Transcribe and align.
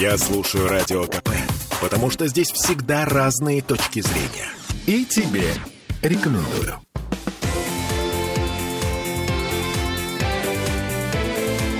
Я 0.00 0.16
слушаю 0.16 0.68
Радио 0.68 1.06
КП, 1.06 1.30
потому 1.80 2.08
что 2.08 2.28
здесь 2.28 2.52
всегда 2.52 3.04
разные 3.04 3.62
точки 3.62 4.00
зрения. 4.00 4.48
И 4.86 5.04
тебе 5.04 5.52
рекомендую. 6.02 6.76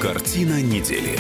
Картина 0.02 0.60
недели 0.60 1.16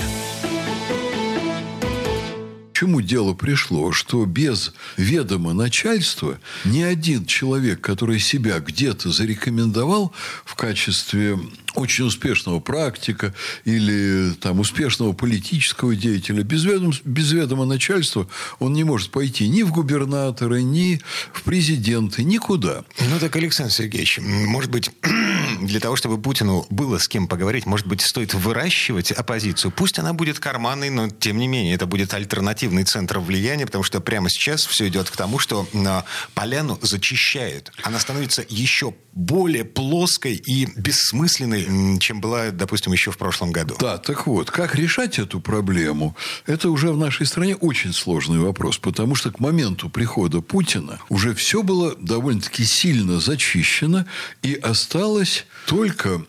чему 2.78 3.00
дело 3.00 3.34
пришло, 3.34 3.90
что 3.90 4.24
без 4.24 4.72
ведома 4.96 5.52
начальства 5.52 6.38
ни 6.64 6.80
один 6.80 7.26
человек, 7.26 7.80
который 7.80 8.20
себя 8.20 8.60
где-то 8.60 9.10
зарекомендовал 9.10 10.14
в 10.44 10.54
качестве 10.54 11.40
очень 11.78 12.04
успешного 12.04 12.60
практика 12.60 13.34
или 13.64 14.32
там, 14.40 14.60
успешного 14.60 15.12
политического 15.12 15.94
деятеля, 15.94 16.42
без 16.42 16.64
ведома, 16.64 16.92
без 17.04 17.32
ведома 17.32 17.64
начальства 17.64 18.28
он 18.58 18.72
не 18.72 18.84
может 18.84 19.10
пойти 19.10 19.48
ни 19.48 19.62
в 19.62 19.72
губернаторы, 19.72 20.62
ни 20.62 21.00
в 21.32 21.42
президенты, 21.42 22.24
никуда. 22.24 22.84
Ну 23.00 23.18
так, 23.20 23.34
Александр 23.36 23.72
Сергеевич, 23.72 24.18
может 24.20 24.70
быть, 24.70 24.90
для 25.60 25.80
того, 25.80 25.96
чтобы 25.96 26.20
Путину 26.20 26.66
было 26.70 26.98
с 26.98 27.08
кем 27.08 27.28
поговорить, 27.28 27.66
может 27.66 27.86
быть, 27.86 28.02
стоит 28.02 28.34
выращивать 28.34 29.12
оппозицию. 29.12 29.70
Пусть 29.70 29.98
она 29.98 30.12
будет 30.12 30.38
карманной, 30.38 30.90
но 30.90 31.08
тем 31.08 31.38
не 31.38 31.48
менее 31.48 31.74
это 31.74 31.86
будет 31.86 32.12
альтернативный 32.14 32.84
центр 32.84 33.18
влияния, 33.18 33.66
потому 33.66 33.84
что 33.84 34.00
прямо 34.00 34.28
сейчас 34.28 34.66
все 34.66 34.88
идет 34.88 35.10
к 35.10 35.16
тому, 35.16 35.38
что 35.38 35.68
а, 35.74 36.04
поляну 36.34 36.78
зачищают. 36.82 37.72
Она 37.82 37.98
становится 37.98 38.44
еще 38.48 38.94
более 39.12 39.64
плоской 39.64 40.34
и 40.34 40.66
бессмысленной, 40.76 41.66
чем 41.98 42.20
была, 42.20 42.50
допустим, 42.50 42.92
еще 42.92 43.10
в 43.10 43.18
прошлом 43.18 43.52
году. 43.52 43.76
Да, 43.78 43.98
так 43.98 44.26
вот, 44.26 44.50
как 44.50 44.74
решать 44.74 45.18
эту 45.18 45.40
проблему, 45.40 46.16
это 46.46 46.70
уже 46.70 46.92
в 46.92 46.96
нашей 46.96 47.26
стране 47.26 47.56
очень 47.56 47.92
сложный 47.92 48.38
вопрос, 48.38 48.78
потому 48.78 49.14
что 49.14 49.30
к 49.30 49.40
моменту 49.40 49.88
прихода 49.88 50.40
Путина 50.40 50.98
уже 51.08 51.34
все 51.34 51.62
было 51.62 51.94
довольно-таки 51.96 52.64
сильно 52.64 53.20
зачищено, 53.20 54.04
и 54.42 54.54
осталось 54.54 55.46
только, 55.66 56.22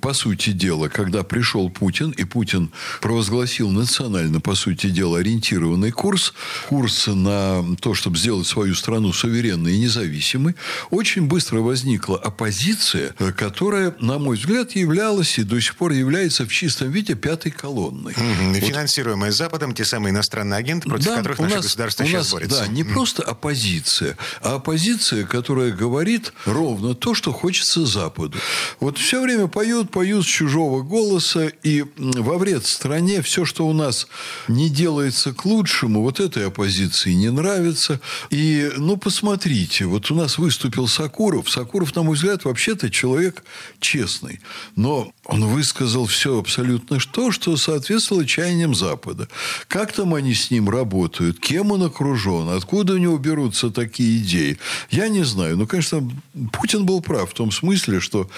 по 0.00 0.12
сути 0.12 0.50
дела, 0.50 0.88
когда 0.88 1.22
пришел 1.22 1.70
Путин, 1.70 2.10
и 2.10 2.24
Путин 2.24 2.70
провозгласил 3.00 3.70
национально, 3.70 4.40
по 4.40 4.54
сути 4.54 4.88
дела, 4.88 5.18
ориентированный 5.18 5.90
курс, 5.90 6.34
курс 6.68 7.06
на 7.06 7.64
то, 7.80 7.94
чтобы 7.94 8.16
сделать 8.18 8.46
свою 8.46 8.74
страну 8.74 9.12
суверенной 9.12 9.74
и 9.74 9.78
независимой, 9.78 10.54
очень 10.90 11.26
быстро 11.26 11.60
возникла 11.60 12.18
оппозиция, 12.18 13.12
которая, 13.36 13.94
на 14.00 14.18
мой 14.18 14.36
взгляд, 14.36 14.73
являлась 14.76 15.38
и 15.38 15.42
до 15.42 15.60
сих 15.60 15.76
пор 15.76 15.92
является 15.92 16.44
в 16.46 16.52
чистом 16.52 16.90
виде 16.90 17.14
пятой 17.14 17.50
колонной. 17.50 18.12
Угу. 18.12 18.54
Вот. 18.54 18.56
Финансируемая 18.56 19.32
Западом 19.32 19.74
те 19.74 19.84
самые 19.84 20.12
иностранные 20.12 20.58
агенты, 20.58 20.88
против 20.88 21.06
да, 21.06 21.16
которых 21.16 21.38
наше 21.38 21.56
нас, 21.56 21.64
государство 21.64 22.04
сейчас 22.04 22.24
нас, 22.24 22.32
борется. 22.32 22.60
Да, 22.60 22.66
не 22.68 22.82
угу. 22.82 22.92
просто 22.92 23.22
оппозиция, 23.22 24.16
а 24.40 24.56
оппозиция, 24.56 25.24
которая 25.24 25.72
говорит 25.72 26.32
ровно 26.44 26.94
то, 26.94 27.14
что 27.14 27.32
хочется 27.32 27.86
Западу. 27.86 28.38
Вот 28.80 28.98
все 28.98 29.20
время 29.20 29.48
поют, 29.48 29.90
поют 29.90 30.24
с 30.24 30.28
чужого 30.28 30.82
голоса, 30.82 31.50
и 31.62 31.84
во 31.96 32.38
вред 32.38 32.66
стране 32.66 33.22
все, 33.22 33.44
что 33.44 33.66
у 33.66 33.72
нас 33.72 34.06
не 34.48 34.70
делается 34.70 35.32
к 35.32 35.44
лучшему, 35.44 35.64
лучшему 35.64 36.02
вот 36.02 36.20
этой 36.20 36.46
оппозиции 36.46 37.12
не 37.12 37.30
нравится. 37.30 38.00
И, 38.30 38.70
ну, 38.76 38.96
посмотрите, 38.96 39.86
вот 39.86 40.10
у 40.10 40.14
нас 40.14 40.38
выступил 40.38 40.88
Сакуров. 40.88 41.50
Сакуров, 41.50 41.94
на 41.96 42.02
мой 42.02 42.14
взгляд, 42.14 42.44
вообще-то 42.44 42.90
человек 42.90 43.44
честный. 43.80 44.40
Но 44.76 45.12
он 45.24 45.46
высказал 45.46 46.06
все 46.06 46.38
абсолютно 46.38 46.98
то, 47.12 47.30
что 47.30 47.56
соответствовало 47.56 48.26
чаяниям 48.26 48.74
Запада. 48.74 49.28
Как 49.68 49.92
там 49.92 50.14
они 50.14 50.34
с 50.34 50.50
ним 50.50 50.68
работают, 50.68 51.40
кем 51.40 51.72
он 51.72 51.82
окружен, 51.82 52.50
откуда 52.50 52.94
у 52.94 52.98
него 52.98 53.16
берутся 53.18 53.70
такие 53.70 54.18
идеи, 54.18 54.58
я 54.90 55.08
не 55.08 55.24
знаю. 55.24 55.56
Ну, 55.56 55.66
конечно, 55.66 56.08
Путин 56.52 56.84
был 56.84 57.00
прав 57.00 57.30
в 57.30 57.34
том 57.34 57.50
смысле, 57.50 58.00
что 58.00 58.28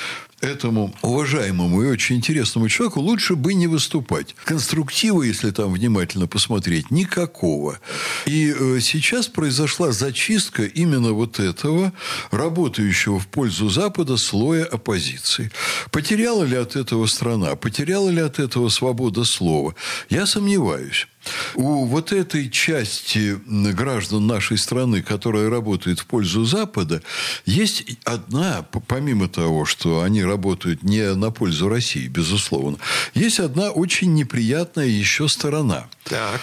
этому 0.41 0.95
уважаемому 1.03 1.83
и 1.83 1.87
очень 1.87 2.17
интересному 2.17 2.69
человеку 2.69 3.01
лучше 3.01 3.37
бы 3.37 3.55
не 3.55 3.67
выступать. 3.67 4.37
Конструктива, 4.45 5.23
если 5.23 5.51
там 5.51 5.73
внимательно 5.73 6.27
посмотреть, 6.27 6.91
никакого. 6.91 7.81
И 8.27 8.55
э, 8.57 8.81
сейчас 8.81 9.29
произошла 9.29 9.93
зачистка 9.93 10.65
именно 10.65 11.13
вот 11.13 11.41
этого, 11.41 11.93
работающего 12.31 13.19
в 13.19 13.27
пользу 13.27 13.71
Запада 13.71 14.17
слоя 14.19 14.65
оппозиции. 14.65 15.51
Потеряла 15.91 16.45
ли 16.45 16.57
от 16.57 16.76
этого 16.77 17.07
страна? 17.07 17.57
Потеряла 17.57 18.11
ли 18.11 18.21
от 18.21 18.39
этого 18.39 18.69
свобода 18.69 19.25
слова? 19.25 19.75
Я 20.09 20.27
сомневаюсь. 20.27 21.07
У 21.55 21.87
вот 21.87 22.13
этой 22.13 22.51
части 22.51 23.39
граждан 23.47 24.27
нашей 24.27 24.59
страны, 24.59 25.03
которая 25.03 25.51
работает 25.51 26.01
в 26.01 26.07
пользу 26.07 26.45
Запада, 26.45 27.03
есть 27.45 27.99
одна, 28.05 28.65
помимо 28.87 29.29
того, 29.29 29.65
что 29.65 30.03
они 30.03 30.23
работают 30.25 30.83
не 30.83 31.15
на 31.15 31.31
пользу 31.31 31.69
России, 31.69 32.07
безусловно, 32.07 32.79
есть 33.15 33.41
одна 33.41 33.71
очень 33.71 34.15
неприятная 34.15 34.87
еще 34.87 35.29
сторона. 35.29 35.89
Так. 36.05 36.41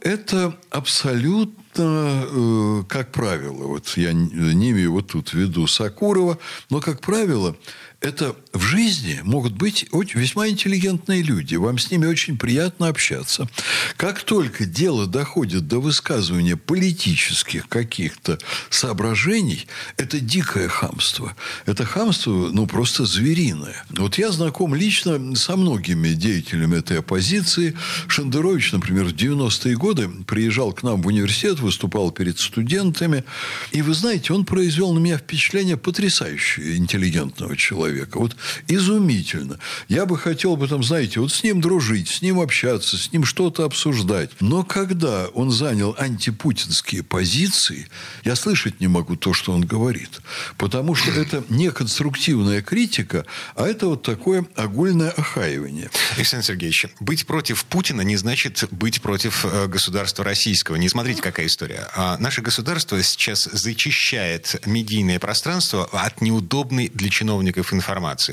Это 0.00 0.56
абсолютно 0.70 1.54
э, 1.76 2.82
как 2.88 3.10
правило, 3.10 3.66
вот 3.66 3.88
я 3.96 4.12
не 4.12 4.70
имею 4.70 4.92
вот 4.92 5.08
тут 5.08 5.30
в 5.30 5.34
виду 5.34 5.66
Сакурова, 5.66 6.38
но, 6.70 6.80
как 6.80 7.00
правило, 7.00 7.56
это 8.04 8.36
в 8.52 8.60
жизни 8.60 9.20
могут 9.24 9.54
быть 9.54 9.86
весьма 10.14 10.48
интеллигентные 10.48 11.22
люди. 11.22 11.54
Вам 11.56 11.78
с 11.78 11.90
ними 11.90 12.04
очень 12.04 12.36
приятно 12.36 12.88
общаться. 12.88 13.48
Как 13.96 14.22
только 14.22 14.66
дело 14.66 15.06
доходит 15.06 15.66
до 15.68 15.80
высказывания 15.80 16.56
политических 16.56 17.66
каких-то 17.66 18.38
соображений, 18.68 19.66
это 19.96 20.20
дикое 20.20 20.68
хамство. 20.68 21.34
Это 21.64 21.86
хамство, 21.86 22.50
ну, 22.52 22.66
просто 22.66 23.06
звериное. 23.06 23.86
Вот 23.88 24.18
я 24.18 24.30
знаком 24.32 24.74
лично 24.74 25.34
со 25.34 25.56
многими 25.56 26.08
деятелями 26.08 26.76
этой 26.76 26.98
оппозиции. 26.98 27.74
Шендерович, 28.06 28.72
например, 28.72 29.06
в 29.06 29.14
90-е 29.14 29.76
годы 29.76 30.10
приезжал 30.26 30.74
к 30.74 30.82
нам 30.82 31.00
в 31.00 31.06
университет, 31.06 31.58
выступал 31.58 32.10
перед 32.10 32.38
студентами. 32.38 33.24
И 33.72 33.80
вы 33.80 33.94
знаете, 33.94 34.34
он 34.34 34.44
произвел 34.44 34.92
на 34.92 34.98
меня 34.98 35.16
впечатление 35.16 35.78
потрясающего 35.78 36.76
интеллигентного 36.76 37.56
человека. 37.56 37.93
Вот 38.14 38.36
изумительно. 38.68 39.58
Я 39.88 40.06
бы 40.06 40.18
хотел 40.18 40.56
бы 40.56 40.68
там, 40.68 40.82
знаете, 40.82 41.20
вот 41.20 41.32
с 41.32 41.42
ним 41.42 41.60
дружить, 41.60 42.08
с 42.08 42.22
ним 42.22 42.40
общаться, 42.40 42.96
с 42.96 43.12
ним 43.12 43.24
что-то 43.24 43.64
обсуждать. 43.64 44.30
Но 44.40 44.64
когда 44.64 45.26
он 45.28 45.50
занял 45.50 45.94
антипутинские 45.98 47.02
позиции, 47.02 47.88
я 48.24 48.36
слышать 48.36 48.80
не 48.80 48.88
могу 48.88 49.16
то, 49.16 49.32
что 49.32 49.52
он 49.52 49.62
говорит. 49.62 50.20
Потому 50.56 50.94
что 50.94 51.10
это 51.20 51.44
не 51.48 51.70
конструктивная 51.70 52.62
критика, 52.62 53.26
а 53.54 53.66
это 53.66 53.86
вот 53.86 54.02
такое 54.02 54.46
огульное 54.56 55.10
охаивание. 55.10 55.90
Александр 56.16 56.46
Сергеевич, 56.46 56.86
быть 57.00 57.26
против 57.26 57.64
Путина 57.64 58.02
не 58.02 58.16
значит 58.16 58.64
быть 58.70 59.02
против 59.02 59.44
э, 59.44 59.66
государства 59.66 60.24
российского. 60.24 60.76
Не 60.76 60.88
смотрите, 60.88 61.22
какая 61.22 61.46
история. 61.46 61.88
А 61.94 62.16
наше 62.18 62.42
государство 62.42 63.02
сейчас 63.02 63.44
зачищает 63.44 64.60
медийное 64.66 65.18
пространство 65.18 65.84
от 65.92 66.20
неудобной 66.20 66.88
для 66.88 67.08
чиновников 67.08 67.72
информации. 67.72 67.83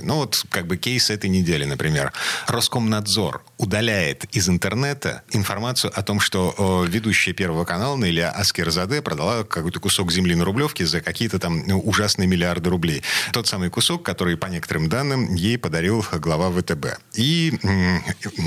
Ну 0.04 0.16
вот 0.16 0.44
как 0.50 0.68
бы 0.68 0.78
кейс 0.78 1.10
этой 1.10 1.30
недели, 1.30 1.66
например. 1.66 2.14
Роскомнадзор 2.48 3.44
удаляет 3.58 4.26
из 4.36 4.50
интернета 4.50 5.24
информацию 5.32 5.92
о 5.96 6.02
том, 6.04 6.20
что 6.20 6.86
ведущая 6.88 7.34
Первого 7.34 7.66
канала 7.66 7.96
Наиля 7.96 8.32
Аскерзаде 8.32 9.02
продала 9.02 9.44
какой-то 9.44 9.80
кусок 9.80 10.12
земли 10.12 10.36
на 10.36 10.46
Рублевке 10.46 10.86
за 10.86 11.02
какие-то 11.02 11.40
там 11.40 11.64
ну, 11.68 11.80
ужасные 11.80 12.28
миллиарды 12.28 12.70
рублей. 12.70 13.04
Тот 13.34 13.48
самый 13.48 13.70
кусок, 13.70 14.04
который, 14.04 14.38
по 14.38 14.48
некоторым 14.48 14.90
данным, 14.90 15.36
ей 15.36 15.58
подарил 15.58 16.06
глава 16.14 16.52
ВТБ. 16.52 17.00
И 17.14 17.60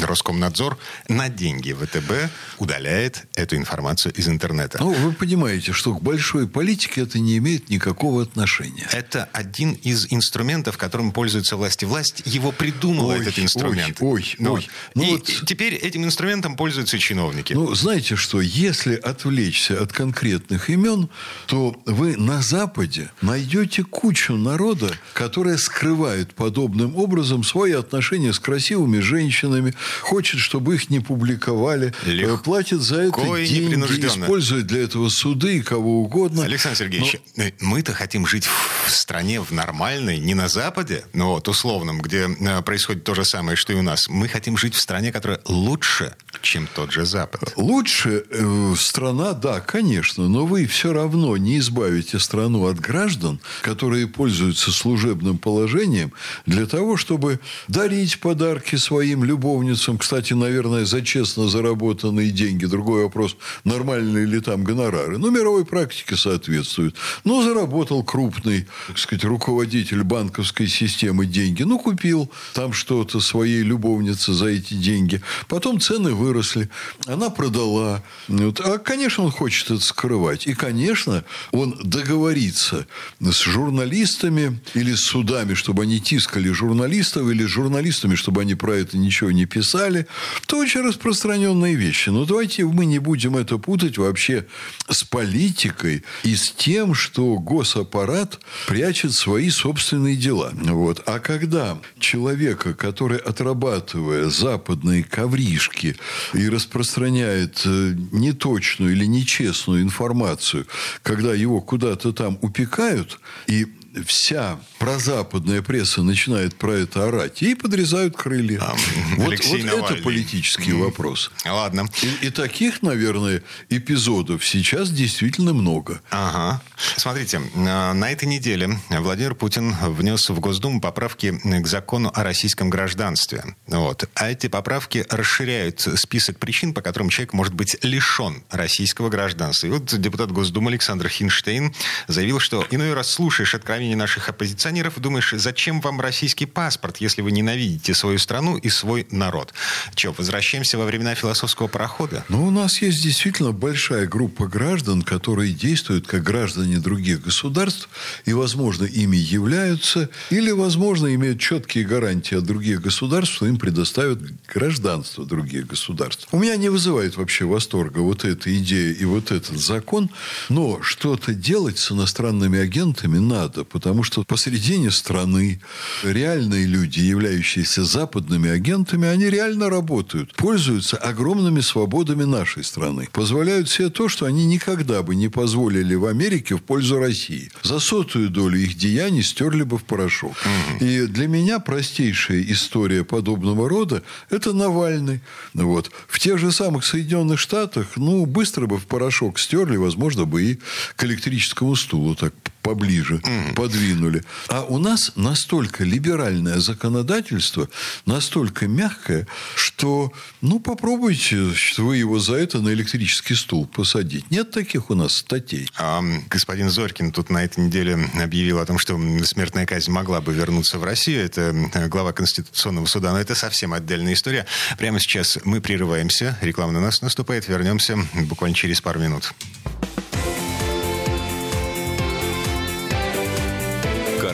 Роскомнадзор 0.03 0.79
на 1.09 1.29
деньги 1.29 1.73
ВТБ 1.73 2.31
удаляет 2.59 3.27
эту 3.35 3.57
информацию 3.57 4.13
из 4.15 4.29
интернета. 4.29 4.79
Ну, 4.81 4.93
вы 4.93 5.13
понимаете, 5.13 5.73
что 5.73 5.95
к 5.95 6.03
большой 6.03 6.49
политике 6.49 7.03
это 7.03 7.19
не 7.19 7.39
имеет 7.39 7.69
никакого 7.69 8.23
отношения. 8.23 8.87
Это 8.93 9.29
один 9.33 9.73
из 9.73 10.07
инструментов, 10.11 10.77
которым 10.85 11.13
пользуются 11.13 11.57
власти. 11.57 11.85
Власть 11.85 12.23
его 12.27 12.53
придумала, 12.53 13.15
ой, 13.15 13.21
этот 13.21 13.39
инструмент. 13.39 13.97
Ой, 14.01 14.13
ой, 14.13 14.35
ну, 14.39 14.53
ой. 14.55 14.69
Ну, 14.95 15.03
и 15.03 15.11
вот... 15.13 15.25
теперь 15.47 15.75
этим 15.75 16.05
инструментом 16.05 16.57
пользуются 16.57 16.99
чиновники. 16.99 17.55
Ну, 17.55 17.75
знаете 17.75 18.17
что, 18.17 18.41
если 18.41 18.95
отвлечься 18.95 19.81
от 19.83 19.93
конкретных 19.93 20.69
имен, 20.69 21.09
то 21.47 21.75
вы 21.87 22.17
на 22.17 22.43
Западе 22.43 23.11
найдете 23.23 23.83
кучу 23.83 24.35
народа, 24.35 24.93
которая 25.15 25.57
скрывает 25.57 26.35
подобным 26.35 26.97
образом 26.97 27.45
свои 27.45 27.73
отношения 27.73 28.33
с 28.33 28.39
красивыми 28.39 28.99
женщинами, 29.01 29.75
хочет, 30.03 30.41
чтобы 30.41 30.75
их 30.75 30.91
не 30.91 31.01
публиковали, 31.01 31.95
Легко 32.05 32.37
платит 32.39 32.81
за 32.83 33.03
это 33.03 33.21
деньги, 33.23 34.07
использует 34.07 34.67
для 34.67 34.83
этого 34.83 35.09
суды 35.09 35.59
и 35.59 35.63
кого 35.63 36.03
угодно. 36.03 36.45
Александр 36.45 36.79
Сергеевич, 36.79 37.17
но... 37.37 37.45
мы-то 37.61 37.93
хотим 37.95 38.27
жить 38.27 38.45
в 38.47 38.91
стране 38.91 39.41
в 39.41 39.51
нормальной, 39.51 40.19
не 40.19 40.35
на 40.35 40.49
Западе, 40.49 40.74
но 41.13 41.35
вот 41.35 41.49
условном, 41.49 42.01
где 42.01 42.29
э, 42.29 42.63
происходит 42.63 43.05
то 43.05 43.15
же 43.15 43.25
самое, 43.25 43.57
что 43.57 43.73
и 43.73 43.77
у 43.77 43.83
нас. 43.83 44.09
Мы 44.09 44.29
хотим 44.29 44.57
жить 44.57 44.75
в 44.75 44.81
стране, 44.81 45.13
которая 45.13 45.41
лучше, 45.47 46.15
чем 46.43 46.69
тот 46.75 46.93
же 46.93 47.05
Запад. 47.05 47.53
Лучше 47.57 48.25
э, 48.31 48.75
страна, 48.77 49.33
да, 49.33 49.61
конечно, 49.61 50.29
но 50.29 50.47
вы 50.47 50.67
все 50.67 50.93
равно 50.93 51.37
не 51.37 51.59
избавите 51.59 52.19
страну 52.19 52.67
от 52.67 52.81
граждан, 52.81 53.41
которые 53.63 54.07
пользуются 54.07 54.73
служебным 54.73 55.39
положением 55.39 56.13
для 56.47 56.67
того, 56.67 56.97
чтобы 56.97 57.41
дарить 57.69 58.21
подарки 58.21 58.77
своим 58.77 59.25
любовницам. 59.25 59.99
Кстати, 59.99 60.33
наверное, 60.33 60.85
за 60.85 61.03
честно 61.03 61.49
заработанные 61.49 62.31
деньги. 62.31 62.65
Другой 62.65 63.05
вопрос, 63.05 63.37
нормальные 63.65 64.27
ли 64.27 64.41
там 64.41 64.65
гонорары. 64.65 65.19
Но 65.19 65.31
мировой 65.31 65.65
практике 65.65 66.17
соответствует. 66.17 66.95
Но 67.25 67.43
заработал 67.43 68.03
крупный, 68.03 68.67
так 68.89 68.99
сказать, 68.99 69.25
руководитель 69.25 70.03
банковской 70.03 70.67
системы 70.67 71.27
деньги. 71.27 71.63
Ну, 71.63 71.79
купил 71.79 72.31
там 72.55 72.73
что-то 72.73 73.21
своей 73.21 73.63
любовнице 73.63 74.33
за 74.33 74.47
эти 74.47 74.75
деньги. 74.75 75.21
Потом 75.49 75.81
цены 75.81 76.15
выросли. 76.25 76.69
Она 77.07 77.31
продала. 77.31 78.03
Вот. 78.29 78.61
А, 78.61 78.79
конечно, 78.79 79.25
он 79.25 79.31
хочет 79.31 79.71
это 79.71 79.81
скрывать. 79.81 80.47
И, 80.47 80.55
конечно, 80.55 81.25
он 81.53 81.79
договорится 81.83 82.87
с 83.21 83.41
журналистами 83.43 84.61
или 84.75 84.95
с 84.95 85.01
судами, 85.01 85.55
чтобы 85.55 85.83
они 85.83 86.01
тискали 86.01 86.51
журналистов, 86.51 87.29
или 87.31 87.45
с 87.45 87.51
журналистами, 87.51 88.15
чтобы 88.15 88.41
они 88.41 88.55
про 88.55 88.77
это 88.77 88.97
ничего 88.97 89.31
не 89.31 89.47
писали. 89.47 90.07
Это 90.43 90.57
очень 90.57 90.81
распространенные 90.81 91.75
вещи. 91.75 92.09
Но 92.11 92.25
давайте 92.25 92.65
мы 92.65 92.87
не 92.87 92.99
будем 92.99 93.37
это 93.37 93.59
путать 93.59 93.99
вообще 93.99 94.47
с 94.89 95.05
политикой 95.05 96.05
и 96.23 96.35
с 96.35 96.51
тем, 96.51 96.95
что 96.95 97.37
госаппарат 97.39 98.41
прячет 98.67 99.13
свои 99.13 99.51
собственные 99.51 100.17
дела. 100.17 100.53
Вот. 100.55 101.03
А 101.07 101.19
когда 101.19 101.79
человека, 101.99 102.75
который, 102.75 103.19
отрабатывая 103.19 104.31
западные 104.31 105.05
ковришки 105.05 105.97
и 106.33 106.49
распространяет 106.49 107.63
э, 107.65 107.95
неточную 108.13 108.93
или 108.93 109.07
нечестную 109.07 109.83
информацию, 109.83 110.67
когда 111.03 111.35
его 111.35 111.61
куда-то 111.61 112.13
там 112.13 112.39
упекают, 112.43 113.21
и 113.47 113.67
вся 114.03 114.59
прозападная 114.79 115.63
пресса 115.63 116.03
начинает 116.03 116.57
про 116.57 116.73
это 116.73 117.09
орать, 117.09 117.43
ей 117.43 117.55
подрезают 117.55 118.17
крылья. 118.17 118.61
А, 118.61 118.75
вот 119.17 119.35
вот 119.45 119.91
это 119.91 120.03
политический 120.03 120.73
mm. 120.73 120.85
вопрос. 120.85 121.31
Ладно. 121.45 121.87
И, 122.03 122.27
и 122.27 122.31
таких, 122.31 122.83
наверное, 122.83 123.43
эпизодов 123.71 124.45
сейчас 124.45 124.91
действительно 124.91 125.53
много. 125.53 126.01
Ага. 126.11 126.63
Смотрите, 126.97 127.41
на 127.55 128.11
этой 128.11 128.27
неделе 128.27 128.79
Владимир 128.91 129.35
Путин 129.35 129.75
внес 129.81 130.29
в 130.29 130.41
Госдуму 130.41 130.81
поправки 130.81 131.39
к 131.43 131.67
закону 131.67 132.11
о 132.15 132.23
российском 132.23 132.71
гражданстве. 132.71 133.45
Вот. 133.67 134.09
А 134.15 134.31
эти 134.31 134.49
поправки 134.49 135.07
расширяют 135.09 135.81
список 135.81 136.39
причин, 136.39 136.75
по 136.75 136.83
которым 136.83 137.09
человек 137.11 137.33
может 137.33 137.55
быть 137.55 137.77
лишен 137.83 138.43
российского 138.51 139.09
гражданства. 139.09 139.67
И 139.67 139.71
вот 139.71 139.85
депутат 140.01 140.33
Госдумы 140.33 140.71
Александр 140.71 141.09
Хинштейн 141.09 141.75
заявил, 142.09 142.41
что 142.41 142.67
иной 142.71 142.95
раз 142.95 143.11
слушаешь 143.11 143.55
откровенно 143.55 143.84
мнение 143.85 143.97
наших 143.99 144.31
оппозиционеров, 144.31 144.99
думаешь, 144.99 145.35
зачем 145.37 145.83
вам 145.83 146.01
российский 146.01 146.47
паспорт, 146.47 146.99
если 146.99 147.21
вы 147.21 147.33
ненавидите 147.33 147.93
свою 147.93 148.19
страну 148.19 148.57
и 148.57 148.71
свой 148.71 149.07
народ? 149.11 149.53
Че, 149.95 150.15
возвращаемся 150.17 150.79
во 150.79 150.87
времена 150.87 151.15
философского 151.15 151.67
парохода? 151.67 152.25
Ну, 152.31 152.47
у 152.47 152.51
нас 152.51 152.81
есть 152.81 153.03
действительно 153.03 153.53
большая 153.53 154.07
группа 154.07 154.47
граждан, 154.47 155.03
которые 155.03 155.53
действуют 155.53 156.07
как 156.07 156.23
граждане 156.23 156.79
других 156.79 157.21
государств 157.23 157.91
и, 158.25 158.33
возможно, 158.33 158.85
ими 158.85 159.19
являются, 159.19 160.09
или, 160.31 160.51
возможно, 160.51 161.15
имеют 161.15 161.41
четкие 161.41 161.85
гарантии 161.85 162.39
от 162.39 162.45
других 162.45 162.81
государств, 162.81 163.35
что 163.35 163.47
им 163.47 163.59
предоставят 163.59 164.19
гражданство 164.47 165.27
других 165.27 165.67
государств. 165.67 166.27
У 166.33 166.39
меня 166.39 166.57
не 166.57 166.71
вызывает 166.71 167.19
вообще 167.19 167.45
восторга 167.45 167.99
вот 167.99 168.25
эта 168.25 168.57
идея 168.57 168.95
и 168.95 169.05
вот 169.05 169.31
этот 169.31 169.61
закон, 169.61 170.09
но 170.49 170.81
что-то 170.81 171.35
делать 171.35 171.79
с 171.79 171.93
иностранными 171.93 172.59
агентами 172.59 173.19
надо, 173.19 173.65
потому 173.75 174.05
что 174.05 174.23
посередине 174.23 174.93
страны 174.93 175.61
реальные 176.05 176.65
люди, 176.65 177.01
являющиеся 177.01 177.83
западными 177.83 178.49
агентами, 178.49 179.09
они 179.09 179.29
реально 179.29 179.69
работают, 179.69 180.33
пользуются 180.37 180.97
огромными 180.97 181.61
свободами 181.61 182.23
нашей 182.23 182.63
страны, 182.63 183.09
позволяют 183.11 183.69
себе 183.69 183.89
то, 183.91 184.09
что 184.09 184.27
они 184.27 184.47
никогда 184.47 185.03
бы 185.03 185.17
не 185.17 185.29
позволили 185.29 185.97
в 185.97 186.07
Америке 186.07 186.55
в 186.55 186.63
пользу 186.63 187.01
России. 187.01 187.51
За 187.65 187.81
сотую 187.81 188.31
долю 188.31 188.61
их 188.61 188.77
деяний 188.77 189.25
стерли 189.25 189.65
бы 189.65 189.77
в 189.77 189.83
порошок. 189.83 190.37
Угу. 190.37 190.85
И 190.85 191.07
для 191.09 191.27
меня 191.27 191.59
простейшая 191.59 192.43
история 192.43 193.03
подобного 193.03 193.69
рода– 193.69 194.05
это 194.31 194.53
Навальный. 194.53 195.21
Вот. 195.53 195.91
В 196.07 196.21
тех 196.21 196.39
же 196.39 196.53
самых 196.53 196.85
Соединенных 196.85 197.41
Штатах, 197.41 197.89
ну, 197.97 198.25
быстро 198.25 198.67
бы 198.67 198.79
в 198.79 198.87
порошок 198.87 199.41
стерли, 199.41 199.77
возможно, 199.77 200.27
бы 200.27 200.45
и 200.45 200.59
к 200.95 201.03
электрическому 201.03 201.75
стулу 201.75 202.15
так 202.15 202.33
поближе 202.65 203.17
mm. 203.17 203.55
подвинули. 203.55 204.25
А 204.49 204.63
у 204.63 204.79
нас 204.79 205.13
настолько 205.17 205.85
либеральное 205.85 206.59
законодательство, 206.61 207.69
настолько 208.07 208.67
мягкое, 208.67 209.29
что, 209.55 210.13
ну, 210.41 210.59
попробуйте 210.59 211.53
вы 211.77 211.99
его 211.99 212.19
за 212.19 212.37
это 212.37 212.61
на 212.61 212.71
электрический 212.71 213.35
стул 213.35 213.67
посадить. 213.67 214.31
Нет 214.31 214.51
таких 214.51 214.91
у 214.91 214.95
нас 214.95 215.17
статей. 215.17 215.69
А, 215.77 216.03
господин 216.31 216.71
Зорькин 216.71 217.13
тут 217.13 217.29
на 217.29 217.45
этой 217.45 217.67
неделе 217.67 217.99
объявил 218.15 218.59
о 218.59 218.67
том, 218.67 218.79
что 218.79 218.99
смертная 219.25 219.67
казнь 219.67 219.91
могла 219.91 220.23
бы 220.23 220.33
вернуться 220.33 220.79
в 220.79 220.85
Россию. 220.85 221.25
Это 221.25 221.55
глава 221.89 222.13
Конституционного 222.13 222.87
суда. 222.87 223.13
Но 223.13 223.21
это 223.21 223.35
совсем 223.35 223.75
отдельная 223.75 224.15
история. 224.15 224.47
Прямо 224.79 224.99
сейчас 224.99 225.39
мы 225.45 225.61
прерываемся. 225.61 226.39
Реклама 226.41 226.73
на 226.73 226.81
нас 226.81 227.03
наступает. 227.03 227.47
Вернемся 227.47 227.99
буквально 228.15 228.57
через 228.57 228.81
пару 228.81 229.01
минут. 229.01 229.35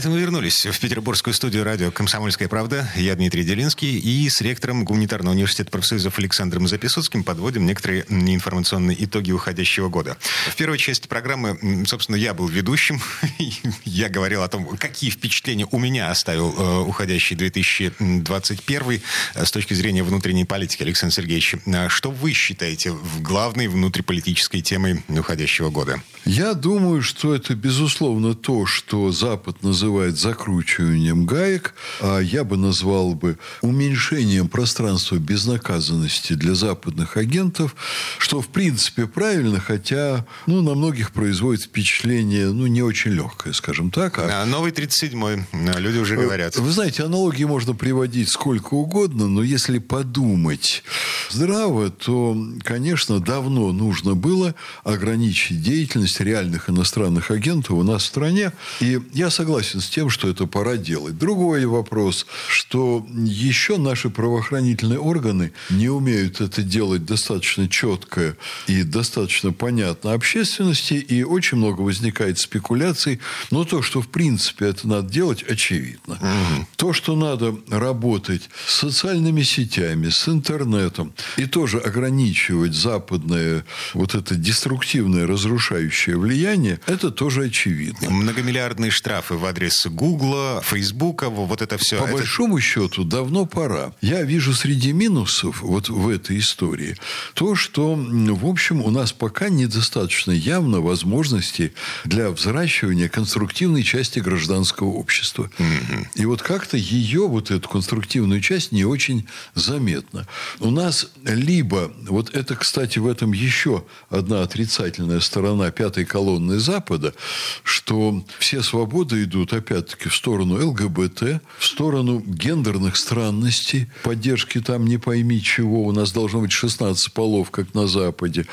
Это 0.00 0.08
мы 0.08 0.18
вернулись 0.18 0.64
в 0.64 0.80
петербургскую 0.80 1.34
студию 1.34 1.62
радио 1.62 1.90
«Комсомольская 1.90 2.48
правда». 2.48 2.90
Я 2.96 3.14
Дмитрий 3.16 3.44
Делинский 3.44 3.98
и 3.98 4.30
с 4.30 4.40
ректором 4.40 4.82
Гуманитарного 4.82 5.34
университета 5.34 5.70
профсоюзов 5.70 6.18
Александром 6.18 6.66
Записоцким 6.68 7.22
подводим 7.22 7.66
некоторые 7.66 8.06
информационные 8.08 9.04
итоги 9.04 9.30
уходящего 9.30 9.90
года. 9.90 10.16
В 10.48 10.56
первой 10.56 10.78
части 10.78 11.06
программы, 11.06 11.84
собственно, 11.84 12.16
я 12.16 12.32
был 12.32 12.48
ведущим. 12.48 12.98
я 13.84 14.08
говорил 14.08 14.42
о 14.42 14.48
том, 14.48 14.74
какие 14.78 15.10
впечатления 15.10 15.68
у 15.70 15.78
меня 15.78 16.10
оставил 16.10 16.54
э, 16.56 16.80
уходящий 16.80 17.36
2021 17.36 19.02
э, 19.34 19.44
с 19.44 19.50
точки 19.50 19.74
зрения 19.74 20.02
внутренней 20.02 20.46
политики. 20.46 20.82
Александр 20.82 21.16
Сергеевич, 21.16 21.56
э, 21.66 21.90
что 21.90 22.10
вы 22.10 22.32
считаете 22.32 22.96
главной 23.18 23.68
внутриполитической 23.68 24.62
темой 24.62 25.02
уходящего 25.08 25.68
года? 25.68 26.02
Я 26.24 26.54
думаю, 26.54 27.02
что 27.02 27.34
это, 27.34 27.54
безусловно, 27.54 28.34
то, 28.34 28.64
что 28.64 29.12
Запад 29.12 29.62
называет 29.62 29.89
называет 29.90 30.18
закручиванием 30.18 31.26
гаек, 31.26 31.74
а 32.00 32.20
я 32.20 32.44
бы 32.44 32.56
назвал 32.56 33.14
бы 33.14 33.38
уменьшением 33.60 34.48
пространства 34.48 35.16
безнаказанности 35.16 36.34
для 36.34 36.54
западных 36.54 37.16
агентов, 37.16 37.74
что 38.18 38.40
в 38.40 38.48
принципе 38.48 39.08
правильно, 39.08 39.58
хотя 39.58 40.24
ну, 40.46 40.62
на 40.62 40.74
многих 40.76 41.10
производит 41.10 41.64
впечатление 41.64 42.52
ну, 42.52 42.68
не 42.68 42.82
очень 42.82 43.10
легкое, 43.10 43.52
скажем 43.52 43.90
так. 43.90 44.18
А... 44.18 44.46
Новый 44.46 44.70
37-й, 44.70 45.80
люди 45.80 45.98
уже 45.98 46.14
э, 46.14 46.22
говорят. 46.22 46.56
Вы 46.56 46.70
знаете, 46.70 47.02
аналогии 47.02 47.44
можно 47.44 47.74
приводить 47.74 48.28
сколько 48.28 48.74
угодно, 48.74 49.26
но 49.26 49.42
если 49.42 49.78
подумать 49.78 50.84
здраво, 51.30 51.90
то, 51.90 52.36
конечно, 52.62 53.18
давно 53.18 53.72
нужно 53.72 54.14
было 54.14 54.54
ограничить 54.84 55.60
деятельность 55.60 56.20
реальных 56.20 56.70
иностранных 56.70 57.32
агентов 57.32 57.72
у 57.72 57.82
нас 57.82 58.04
в 58.04 58.06
стране. 58.06 58.52
И 58.78 59.00
я 59.12 59.30
согласен 59.30 59.79
с 59.80 59.88
тем, 59.88 60.10
что 60.10 60.28
это 60.28 60.46
пора 60.46 60.76
делать. 60.76 61.18
Другой 61.18 61.66
вопрос, 61.66 62.26
что 62.48 63.06
еще 63.14 63.76
наши 63.76 64.10
правоохранительные 64.10 64.98
органы 64.98 65.52
не 65.70 65.88
умеют 65.88 66.40
это 66.40 66.62
делать 66.62 67.04
достаточно 67.04 67.68
четко 67.68 68.36
и 68.66 68.82
достаточно 68.82 69.52
понятно 69.52 70.12
общественности, 70.12 70.94
и 70.94 71.22
очень 71.22 71.58
много 71.58 71.82
возникает 71.82 72.38
спекуляций. 72.38 73.20
Но 73.50 73.64
то, 73.64 73.82
что 73.82 74.00
в 74.00 74.08
принципе 74.08 74.66
это 74.66 74.88
надо 74.88 75.08
делать, 75.08 75.42
очевидно. 75.42 76.14
Угу. 76.14 76.66
То, 76.76 76.92
что 76.92 77.16
надо 77.16 77.56
работать 77.68 78.48
с 78.66 78.74
социальными 78.74 79.42
сетями, 79.42 80.08
с 80.08 80.28
интернетом, 80.28 81.12
и 81.36 81.46
тоже 81.46 81.78
ограничивать 81.78 82.74
западное 82.74 83.64
вот 83.94 84.14
это 84.14 84.34
деструктивное, 84.34 85.26
разрушающее 85.26 86.16
влияние, 86.16 86.80
это 86.86 87.10
тоже 87.10 87.44
очевидно. 87.44 88.10
Многомиллиардные 88.10 88.90
штрафы 88.90 89.34
в 89.34 89.44
адрес 89.44 89.69
с 89.70 89.88
Гугла, 89.88 90.62
Фейсбука, 90.64 91.30
вот 91.30 91.62
это 91.62 91.78
все. 91.78 91.98
По 91.98 92.04
это... 92.04 92.14
большому 92.14 92.60
счету, 92.60 93.04
давно 93.04 93.46
пора. 93.46 93.92
Я 94.00 94.22
вижу 94.22 94.52
среди 94.52 94.92
минусов 94.92 95.62
вот 95.62 95.88
в 95.88 96.08
этой 96.08 96.38
истории 96.38 96.96
то, 97.34 97.54
что, 97.54 97.94
в 97.96 98.46
общем, 98.46 98.82
у 98.82 98.90
нас 98.90 99.12
пока 99.12 99.48
недостаточно 99.48 100.32
явно 100.32 100.80
возможностей 100.80 101.72
для 102.04 102.30
взращивания 102.30 103.08
конструктивной 103.08 103.82
части 103.82 104.18
гражданского 104.18 104.88
общества. 104.88 105.50
Mm-hmm. 105.58 106.06
И 106.16 106.26
вот 106.26 106.42
как-то 106.42 106.76
ее, 106.76 107.28
вот 107.28 107.50
эту 107.50 107.68
конструктивную 107.68 108.40
часть, 108.40 108.72
не 108.72 108.84
очень 108.84 109.26
заметно. 109.54 110.26
У 110.58 110.70
нас 110.70 111.08
либо, 111.24 111.92
вот 112.08 112.34
это, 112.34 112.56
кстати, 112.56 112.98
в 112.98 113.06
этом 113.06 113.32
еще 113.32 113.84
одна 114.08 114.42
отрицательная 114.42 115.20
сторона 115.20 115.70
пятой 115.70 116.04
колонны 116.04 116.58
Запада, 116.58 117.14
что 117.62 118.24
все 118.38 118.62
свободы 118.62 119.24
идут, 119.24 119.52
опять-таки, 119.60 120.08
в 120.08 120.14
сторону 120.14 120.54
ЛГБТ, 120.68 121.40
в 121.58 121.64
сторону 121.64 122.20
гендерных 122.20 122.96
странностей, 122.96 123.86
поддержки 124.02 124.60
там 124.60 124.86
не 124.86 124.98
пойми 124.98 125.40
чего, 125.40 125.84
у 125.84 125.92
нас 125.92 126.12
должно 126.12 126.40
быть 126.40 126.52
16 126.52 127.12
полов, 127.12 127.50
как 127.50 127.74
на 127.74 127.86
Западе. 127.86 128.46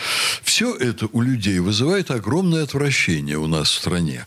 Все 0.44 0.76
это 0.76 1.08
у 1.12 1.22
людей 1.22 1.60
вызывает 1.60 2.12
огромное 2.12 2.64
отвращение 2.64 3.38
у 3.38 3.48
нас 3.48 3.70
в 3.70 3.74
стране. 3.74 4.26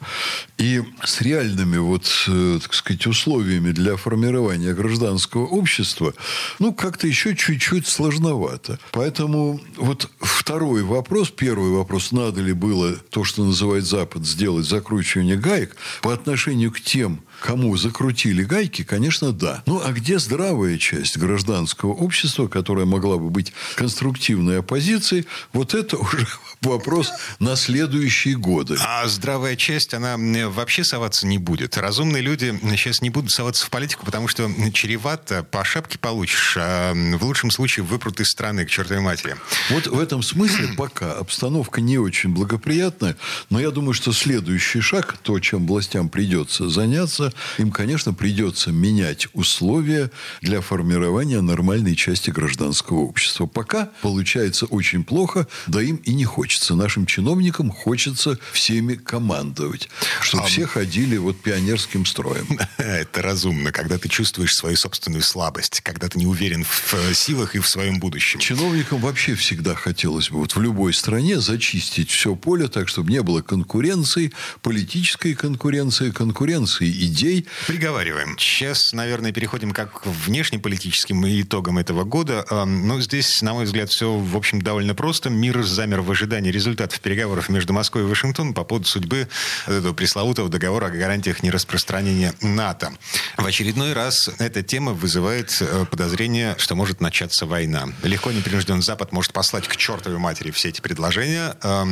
И 0.59 0.83
с 1.05 1.21
реальными 1.21 1.79
вот, 1.79 2.07
э, 2.29 2.59
так 2.63 2.75
сказать, 2.75 3.07
условиями 3.07 3.71
для 3.73 3.97
формирования 3.97 4.75
гражданского 4.75 5.47
общества, 5.47 6.15
ну, 6.59 6.73
как-то 6.73 7.07
еще 7.07 7.37
чуть-чуть 7.37 7.87
сложновато. 7.87 8.79
Поэтому 8.93 9.61
вот 9.77 10.11
второй 10.21 10.83
вопрос, 10.83 11.31
первый 11.31 11.71
вопрос, 11.71 12.13
надо 12.13 12.41
ли 12.41 12.53
было 12.53 12.93
то, 13.11 13.25
что 13.25 13.45
называет 13.45 13.85
Запад, 13.85 14.27
сделать 14.27 14.67
закручивание 14.67 15.37
гаек 15.37 15.77
по 16.03 16.13
отношению 16.13 16.70
к 16.71 16.81
тем, 16.81 17.23
кому 17.41 17.77
закрутили 17.77 18.45
гайки, 18.45 18.85
конечно, 18.85 19.33
да. 19.33 19.63
Ну, 19.67 19.81
а 19.85 19.93
где 19.93 20.19
здравая 20.19 20.79
часть 20.79 21.17
гражданского 21.17 21.93
общества, 21.93 22.47
которая 22.47 22.87
могла 22.87 23.17
бы 23.17 23.31
быть 23.31 23.53
конструктивной 23.75 24.61
оппозицией, 24.61 25.27
вот 25.53 25.75
это 25.75 25.97
уже 25.99 26.27
вопрос 26.63 27.13
на 27.39 27.57
следующие 27.57 28.37
годы. 28.37 28.77
А 28.81 29.07
здравая 29.09 29.57
часть, 29.57 29.95
она 29.95 30.17
вообще 30.49 30.85
соваться 30.85 31.27
не 31.27 31.39
будет. 31.39 31.79
Разумные 31.79 32.23
люди 32.23 32.59
сейчас 32.77 33.01
не 33.01 33.11
будут 33.11 33.31
соваться 33.31 33.67
в 33.67 33.71
политику, 33.71 34.05
потому 34.05 34.29
что 34.29 34.49
чревато, 34.73 35.43
по 35.43 35.65
шапке 35.65 35.99
получишь, 35.99 36.57
а 36.59 36.93
в 36.93 37.25
лучшем 37.25 37.51
случае 37.51 37.85
выпрут 37.85 38.21
из 38.21 38.29
страны 38.29 38.67
к 38.67 38.71
чертовой 38.71 39.03
матери. 39.03 39.37
Вот 39.71 39.87
в 39.87 39.99
этом 39.99 40.23
смысле 40.23 40.69
пока 40.77 41.13
обстановка 41.13 41.81
не 41.81 41.99
очень 41.99 42.31
благоприятная, 42.31 43.17
но 43.49 43.59
я 43.59 43.71
думаю, 43.71 43.95
что 43.95 44.13
следующий 44.13 44.81
шаг, 44.81 45.17
то, 45.23 45.39
чем 45.41 45.67
властям 45.67 46.09
придется 46.09 46.69
заняться, 46.69 47.30
им, 47.59 47.71
конечно, 47.71 48.13
придется 48.13 48.73
менять 48.73 49.29
условия 49.33 50.11
для 50.41 50.61
формирования 50.61 51.41
нормальной 51.41 51.97
части 51.97 52.31
гражданского 52.31 53.01
общества. 53.01 53.47
Пока 53.47 53.91
получается 54.03 54.67
очень 54.67 55.05
плохо, 55.05 55.47
да 55.67 55.83
им 55.83 55.97
и 55.97 56.15
не 56.15 56.25
хочется. 56.25 56.75
Нашим 56.75 57.07
чиновникам 57.07 57.71
хочется 57.71 58.39
всеми 58.53 58.95
командовать, 58.95 59.89
чтобы 60.21 60.45
а... 60.45 60.47
все 60.47 60.67
ходили 60.67 61.17
вот 61.17 61.41
пионерским 61.41 62.07
строем. 62.07 62.47
Это 62.79 63.23
разумно, 63.23 63.73
когда 63.73 63.99
ты 63.99 64.09
чувствуешь 64.09 64.55
свою 64.55 64.77
собственную 64.77 65.23
слабость, 65.23 65.81
когда 65.81 66.09
ты 66.09 66.19
не 66.19 66.27
уверен 66.27 66.65
в 66.65 66.95
э, 66.95 67.15
силах 67.15 67.55
и 67.55 67.59
в 67.59 67.69
своем 67.69 67.99
будущем. 68.01 68.41
Чиновникам 68.41 69.01
вообще 69.01 69.35
всегда 69.35 69.75
хотелось 69.75 70.31
бы 70.31 70.39
вот 70.39 70.55
в 70.55 70.61
любой 70.61 70.93
стране 70.93 71.41
зачистить 71.41 72.11
все 72.11 72.35
поле 72.35 72.69
так, 72.69 72.89
чтобы 72.89 73.11
не 73.11 73.23
было 73.23 73.43
конкуренции, 73.43 74.33
политической 74.63 75.35
конкуренции, 75.35 76.11
конкуренции 76.11 76.91
идей. 76.91 77.20
Приговариваем. 77.67 78.39
Сейчас, 78.39 78.93
наверное, 78.93 79.33
переходим 79.33 79.73
как 79.73 80.03
к 80.03 80.07
внешнеполитическим 80.07 81.27
итогам 81.27 81.79
этого 81.79 82.05
года. 82.05 82.45
Но 82.67 83.01
здесь, 83.01 83.43
на 83.43 83.55
мой 83.55 83.65
взгляд, 83.65 83.91
все, 83.91 84.17
в 84.17 84.37
общем, 84.37 84.63
довольно 84.63 84.95
просто. 84.95 85.31
Мир 85.31 85.63
замер 85.63 86.01
в 86.01 86.11
ожидании 86.11 86.51
результатов 86.51 87.01
переговоров 87.01 87.49
между 87.49 87.73
Москвой 87.73 88.05
и 88.05 88.07
Вашингтоном 88.07 88.55
по 88.55 88.65
поводу 88.65 88.87
судьбы 88.87 89.29
этого 89.67 89.93
пресловутого 89.93 90.49
договора 90.49 90.87
о 90.87 90.91
гарантиях 90.91 91.43
нераспространения 91.43 92.35
НАТО. 92.41 92.93
В 93.37 93.45
очередной 93.45 93.93
раз 93.93 94.31
эта 94.39 94.63
тема 94.63 94.93
вызывает 94.93 95.57
э, 95.61 95.85
подозрение, 95.91 96.55
что 96.59 96.75
может 96.75 97.01
начаться 97.01 97.47
война. 97.47 97.89
Легко 98.03 98.33
непринужден 98.33 98.83
Запад 98.83 99.13
может 99.13 99.33
послать 99.33 99.69
к 99.69 99.77
чертовой 99.77 100.19
матери 100.19 100.51
все 100.51 100.69
эти 100.69 100.81
предложения. 100.81 101.57
А. 101.63 101.85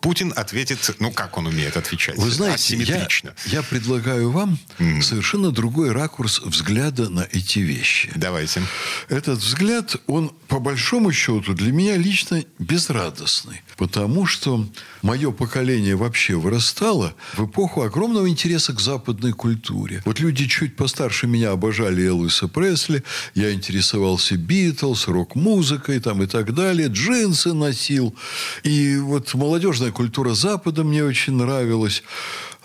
Путин 0.00 0.32
ответит, 0.34 0.96
ну, 0.98 1.10
как 1.12 1.38
он 1.38 1.46
умеет 1.46 1.76
отвечать? 1.76 2.16
Вы 2.16 2.30
знаете, 2.30 2.76
я, 2.76 3.06
я 3.46 3.62
предлагаю 3.62 4.30
вам 4.30 4.55
mm. 4.78 5.02
совершенно 5.02 5.50
другой 5.50 5.92
ракурс 5.92 6.40
взгляда 6.40 7.08
на 7.08 7.26
эти 7.32 7.60
вещи. 7.60 8.10
Давайте. 8.14 8.62
Этот 9.08 9.38
взгляд, 9.38 9.96
он 10.06 10.32
по 10.48 10.60
большому 10.60 11.12
счету 11.12 11.54
для 11.54 11.72
меня 11.72 11.96
лично 11.96 12.44
безрадостный. 12.58 13.62
Потому 13.76 14.26
что 14.26 14.66
мое 15.02 15.30
поколение 15.30 15.96
вообще 15.96 16.34
вырастало 16.34 17.14
в 17.34 17.46
эпоху 17.46 17.82
огромного 17.82 18.28
интереса 18.28 18.72
к 18.72 18.80
западной 18.80 19.32
культуре. 19.32 20.02
Вот 20.04 20.20
люди 20.20 20.46
чуть 20.46 20.76
постарше 20.76 21.26
меня 21.26 21.50
обожали 21.50 22.06
Элвиса 22.06 22.48
Пресли, 22.48 23.02
я 23.34 23.52
интересовался 23.52 24.36
Битлз, 24.36 25.08
рок-музыкой 25.08 26.00
там 26.00 26.22
и 26.22 26.26
так 26.26 26.54
далее, 26.54 26.88
джинсы 26.88 27.52
носил. 27.52 28.14
И 28.62 28.96
вот 28.96 29.34
молодежная 29.34 29.90
культура 29.90 30.34
Запада 30.34 30.84
мне 30.84 31.04
очень 31.04 31.34
нравилась. 31.34 32.02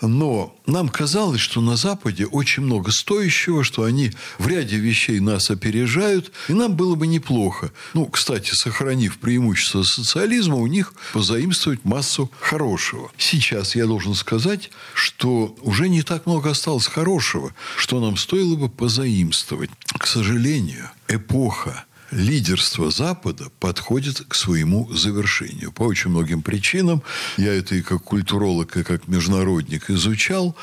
Но 0.02 0.54
нам 0.66 0.88
казалось, 0.88 1.40
что 1.40 1.60
на 1.60 1.76
Западе 1.76 2.26
очень 2.26 2.64
много 2.64 2.90
стоящего, 2.90 3.62
что 3.62 3.84
они 3.84 4.10
в 4.38 4.48
ряде 4.48 4.76
вещей 4.76 5.20
нас 5.20 5.50
опережают, 5.50 6.32
и 6.48 6.52
нам 6.52 6.74
было 6.74 6.96
бы 6.96 7.06
неплохо. 7.06 7.72
Ну, 7.94 8.06
кстати, 8.06 8.52
сохранив 8.52 9.18
преимущество 9.18 9.84
социализма, 9.84 10.56
у 10.56 10.66
них 10.66 10.92
позаимствовать 11.12 11.84
массу 11.84 12.30
хорошего. 12.40 13.10
Сейчас 13.16 13.76
я 13.76 13.86
должен 13.86 14.14
сказать, 14.14 14.70
что 14.94 15.56
уже 15.62 15.88
не 15.88 16.02
так 16.02 16.26
много 16.26 16.50
осталось 16.50 16.86
хорошего, 16.86 17.54
что 17.76 18.00
нам 18.00 18.16
стоило 18.16 18.56
бы 18.56 18.68
позаимствовать. 18.68 19.70
К 19.86 20.06
сожалению, 20.06 20.90
эпоха 21.06 21.84
лидерство 22.12 22.90
Запада 22.90 23.50
подходит 23.58 24.22
к 24.28 24.34
своему 24.34 24.88
завершению. 24.92 25.72
По 25.72 25.84
очень 25.84 26.10
многим 26.10 26.42
причинам. 26.42 27.02
Я 27.36 27.54
это 27.54 27.74
и 27.74 27.82
как 27.82 28.02
культуролог, 28.04 28.76
и 28.76 28.82
как 28.82 29.08
международник 29.08 29.90
изучал. 29.90 30.56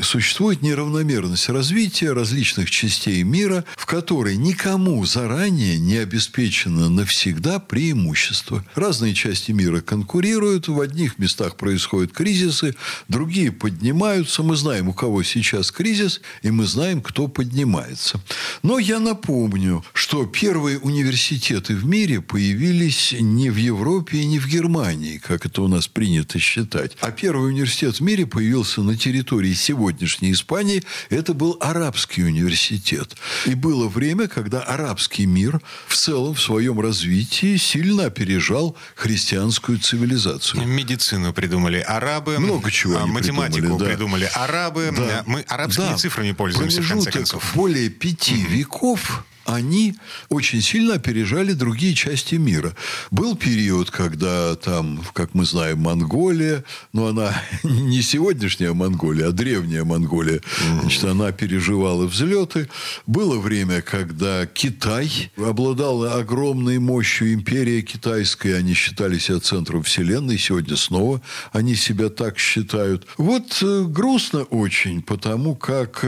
Существует 0.00 0.62
неравномерность 0.62 1.48
развития 1.48 2.12
различных 2.12 2.70
частей 2.70 3.22
мира, 3.22 3.64
в 3.76 3.86
которой 3.86 4.36
никому 4.36 5.04
заранее 5.04 5.78
не 5.78 5.98
обеспечено 5.98 6.88
навсегда 6.88 7.58
преимущество. 7.58 8.64
Разные 8.74 9.14
части 9.14 9.52
мира 9.52 9.80
конкурируют, 9.80 10.68
в 10.68 10.80
одних 10.80 11.18
местах 11.18 11.56
происходят 11.56 12.12
кризисы, 12.12 12.74
другие 13.08 13.52
поднимаются. 13.52 14.42
Мы 14.42 14.56
знаем, 14.56 14.88
у 14.88 14.92
кого 14.94 15.22
сейчас 15.22 15.70
кризис, 15.70 16.20
и 16.42 16.50
мы 16.50 16.64
знаем, 16.66 17.02
кто 17.02 17.28
поднимается. 17.28 18.20
Но 18.62 18.78
я 18.78 18.98
напомню, 18.98 19.84
что 19.92 20.24
первые 20.24 20.78
университеты 20.86 21.74
в 21.74 21.84
мире 21.84 22.20
появились 22.20 23.12
не 23.18 23.50
в 23.50 23.56
Европе 23.56 24.18
и 24.18 24.26
не 24.26 24.38
в 24.38 24.46
Германии, 24.46 25.18
как 25.18 25.44
это 25.44 25.62
у 25.62 25.68
нас 25.68 25.88
принято 25.88 26.38
считать. 26.38 26.96
А 27.00 27.10
первый 27.10 27.48
университет 27.50 27.96
в 27.96 28.00
мире 28.00 28.26
появился 28.26 28.82
на 28.82 28.96
территории 28.96 29.52
сегодняшней 29.52 30.32
Испании. 30.32 30.82
Это 31.10 31.34
был 31.34 31.56
арабский 31.60 32.22
университет. 32.22 33.16
И 33.46 33.54
было 33.54 33.88
время, 33.88 34.28
когда 34.28 34.62
арабский 34.62 35.26
мир 35.26 35.60
в 35.88 35.96
целом 35.96 36.34
в 36.34 36.40
своем 36.40 36.80
развитии 36.80 37.56
сильно 37.56 38.06
опережал 38.06 38.76
христианскую 38.94 39.78
цивилизацию. 39.78 40.66
Медицину 40.66 41.32
придумали 41.32 41.78
арабы. 41.78 42.38
Много 42.38 42.70
чего 42.70 42.98
а, 42.98 43.06
Математику 43.06 43.58
придумали, 43.58 43.78
да. 43.78 43.86
придумали 43.86 44.30
арабы. 44.34 44.94
Да. 44.96 45.24
Мы 45.26 45.40
арабскими 45.48 45.90
да. 45.90 45.96
цифрами 45.96 46.32
пользуемся, 46.32 46.76
Промежуток 46.78 47.00
в 47.00 47.04
конце 47.04 47.18
концов. 47.18 47.52
более 47.54 47.88
пяти 47.90 48.34
mm-hmm. 48.34 48.50
веков 48.50 49.24
они 49.46 49.94
очень 50.28 50.60
сильно 50.60 50.94
опережали 50.94 51.52
другие 51.52 51.94
части 51.94 52.34
мира. 52.34 52.74
Был 53.10 53.36
период, 53.36 53.90
когда 53.90 54.54
там, 54.56 55.00
как 55.12 55.34
мы 55.34 55.44
знаем, 55.44 55.80
Монголия, 55.80 56.64
но 56.92 57.06
она 57.06 57.32
не 57.62 58.02
сегодняшняя 58.02 58.72
Монголия, 58.72 59.28
а 59.28 59.32
древняя 59.32 59.84
Монголия, 59.84 60.40
значит, 60.80 61.04
она 61.04 61.32
переживала 61.32 62.06
взлеты. 62.06 62.68
Было 63.06 63.38
время, 63.38 63.82
когда 63.82 64.46
Китай 64.46 65.30
обладал 65.36 66.04
огромной 66.04 66.78
мощью, 66.78 67.32
империя 67.34 67.82
китайская, 67.82 68.56
они 68.56 68.74
считали 68.74 69.18
себя 69.18 69.40
центром 69.40 69.82
вселенной, 69.82 70.38
сегодня 70.38 70.76
снова 70.76 71.22
они 71.52 71.74
себя 71.74 72.08
так 72.08 72.38
считают. 72.38 73.06
Вот 73.16 73.58
э, 73.62 73.84
грустно 73.84 74.42
очень, 74.42 75.02
потому 75.02 75.54
как 75.54 76.04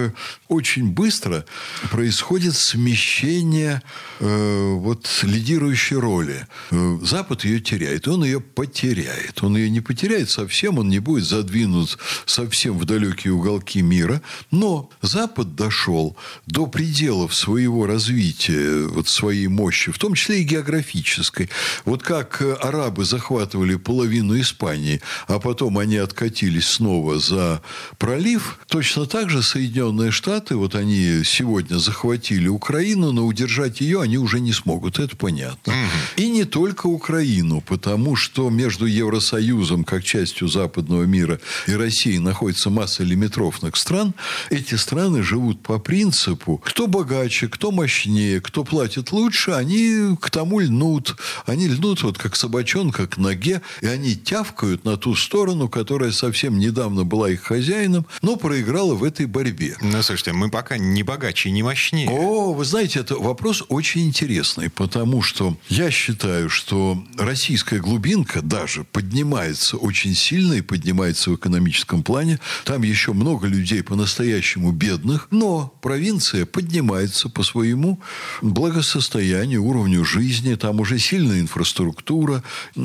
очень 0.48 0.90
быстро 0.90 1.44
происходит 1.90 2.56
смещение 2.56 3.82
э, 4.18 4.72
вот 4.74 5.06
лидирующей 5.22 5.96
роли. 5.96 6.46
Э, 6.70 6.98
Запад 7.02 7.44
ее 7.44 7.60
теряет, 7.60 8.08
он 8.08 8.24
ее 8.24 8.40
потеряет. 8.40 9.42
Он 9.42 9.56
ее 9.56 9.70
не 9.70 9.80
потеряет 9.80 10.30
совсем, 10.30 10.78
он 10.78 10.88
не 10.88 10.98
будет 10.98 11.24
задвинут 11.24 11.98
совсем 12.24 12.78
в 12.78 12.84
далекие 12.84 13.34
уголки 13.34 13.82
мира. 13.82 14.22
Но 14.50 14.90
Запад 15.02 15.54
дошел 15.54 16.16
до 16.46 16.66
пределов 16.66 17.34
своего 17.34 17.86
развития, 17.86 18.86
вот 18.86 19.08
своей 19.08 19.48
мощи, 19.48 19.92
в 19.92 19.98
том 19.98 20.14
числе 20.14 20.40
и 20.40 20.44
географической. 20.44 21.50
Вот 21.84 22.02
как 22.02 22.42
арабы 22.60 23.04
захватывали 23.04 23.76
половину 23.76 24.38
Испании, 24.40 25.00
а 25.26 25.38
потом 25.38 25.78
они 25.78 25.96
откатились 25.96 26.66
снова 26.66 27.18
за 27.18 27.62
пролив, 27.98 28.58
точно 28.66 29.06
так 29.06 29.28
же 29.28 29.42
Соединенные 29.42 30.10
Штаты, 30.10 30.37
вот 30.54 30.74
они 30.74 31.22
сегодня 31.24 31.78
захватили 31.78 32.48
Украину, 32.48 33.12
но 33.12 33.26
удержать 33.26 33.80
ее 33.80 34.00
они 34.02 34.18
уже 34.18 34.40
не 34.40 34.52
смогут, 34.52 34.98
это 34.98 35.16
понятно. 35.16 35.72
Угу. 35.72 36.22
И 36.22 36.28
не 36.30 36.44
только 36.44 36.86
Украину, 36.86 37.60
потому 37.60 38.16
что 38.16 38.50
между 38.50 38.86
Евросоюзом, 38.86 39.84
как 39.84 40.04
частью 40.04 40.48
западного 40.48 41.04
мира, 41.04 41.40
и 41.66 41.72
Россией 41.72 42.18
находится 42.18 42.70
масса 42.70 43.04
лимитрофных 43.04 43.76
стран. 43.76 44.14
Эти 44.50 44.74
страны 44.74 45.22
живут 45.22 45.62
по 45.62 45.78
принципу, 45.78 46.60
кто 46.64 46.86
богаче, 46.86 47.48
кто 47.48 47.70
мощнее, 47.70 48.40
кто 48.40 48.64
платит 48.64 49.12
лучше, 49.12 49.52
они 49.52 50.16
к 50.20 50.30
тому 50.30 50.60
льнут. 50.60 51.16
Они 51.46 51.68
льнут 51.68 52.02
вот 52.02 52.18
как 52.18 52.36
собачонка 52.36 53.06
к 53.06 53.16
ноге, 53.18 53.62
и 53.80 53.86
они 53.86 54.16
тявкают 54.16 54.84
на 54.84 54.96
ту 54.96 55.14
сторону, 55.14 55.68
которая 55.68 56.12
совсем 56.12 56.58
недавно 56.58 57.04
была 57.04 57.30
их 57.30 57.42
хозяином, 57.42 58.06
но 58.22 58.36
проиграла 58.36 58.94
в 58.94 59.04
этой 59.04 59.26
борьбе. 59.26 59.76
Ну, 59.80 60.02
слушайте, 60.02 60.27
мы 60.32 60.50
пока 60.50 60.78
не 60.78 61.02
богаче 61.02 61.48
и 61.48 61.52
не 61.52 61.62
мощнее. 61.62 62.08
О, 62.08 62.52
вы 62.52 62.64
знаете, 62.64 63.00
это 63.00 63.16
вопрос 63.16 63.62
очень 63.68 64.06
интересный, 64.06 64.70
потому 64.70 65.22
что 65.22 65.56
я 65.68 65.90
считаю, 65.90 66.48
что 66.48 67.02
российская 67.16 67.80
глубинка 67.80 68.42
даже 68.42 68.84
поднимается 68.84 69.76
очень 69.76 70.14
сильно 70.14 70.54
и 70.54 70.60
поднимается 70.60 71.30
в 71.30 71.36
экономическом 71.36 72.02
плане. 72.02 72.40
Там 72.64 72.82
еще 72.82 73.12
много 73.12 73.46
людей 73.46 73.82
по-настоящему 73.82 74.72
бедных, 74.72 75.28
но 75.30 75.72
провинция 75.80 76.46
поднимается 76.46 77.28
по 77.28 77.42
своему 77.42 78.00
благосостоянию, 78.42 79.64
уровню 79.64 80.04
жизни, 80.04 80.54
там 80.54 80.80
уже 80.80 80.98
сильная 80.98 81.40
инфраструктура. 81.40 82.42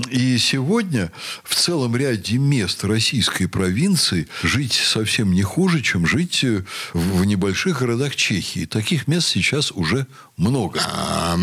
И 0.10 0.38
сегодня 0.38 1.12
в 1.44 1.56
целом 1.56 1.96
ряде 1.96 2.38
мест 2.38 2.84
российской 2.84 3.48
провинции 3.48 4.28
жить 4.42 4.74
совсем 4.74 5.34
не 5.34 5.44
хуже, 5.44 5.82
чем 5.82 6.06
жить 6.06 6.46
в 6.94 7.26
небольших 7.34 7.80
городах 7.80 8.16
Чехии. 8.16 8.66
Таких 8.66 9.08
мест 9.08 9.28
сейчас 9.28 9.72
уже 9.72 10.06
много. 10.38 10.80
А, 10.86 11.36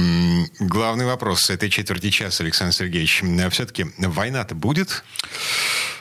главный 0.61 1.05
вопрос 1.05 1.51
этой 1.51 1.69
четверти 1.69 2.11
часа, 2.11 2.45
Александр 2.45 2.75
Сергеевич. 2.75 3.23
Все-таки 3.51 3.87
война-то 3.99 4.55
будет? 4.55 5.03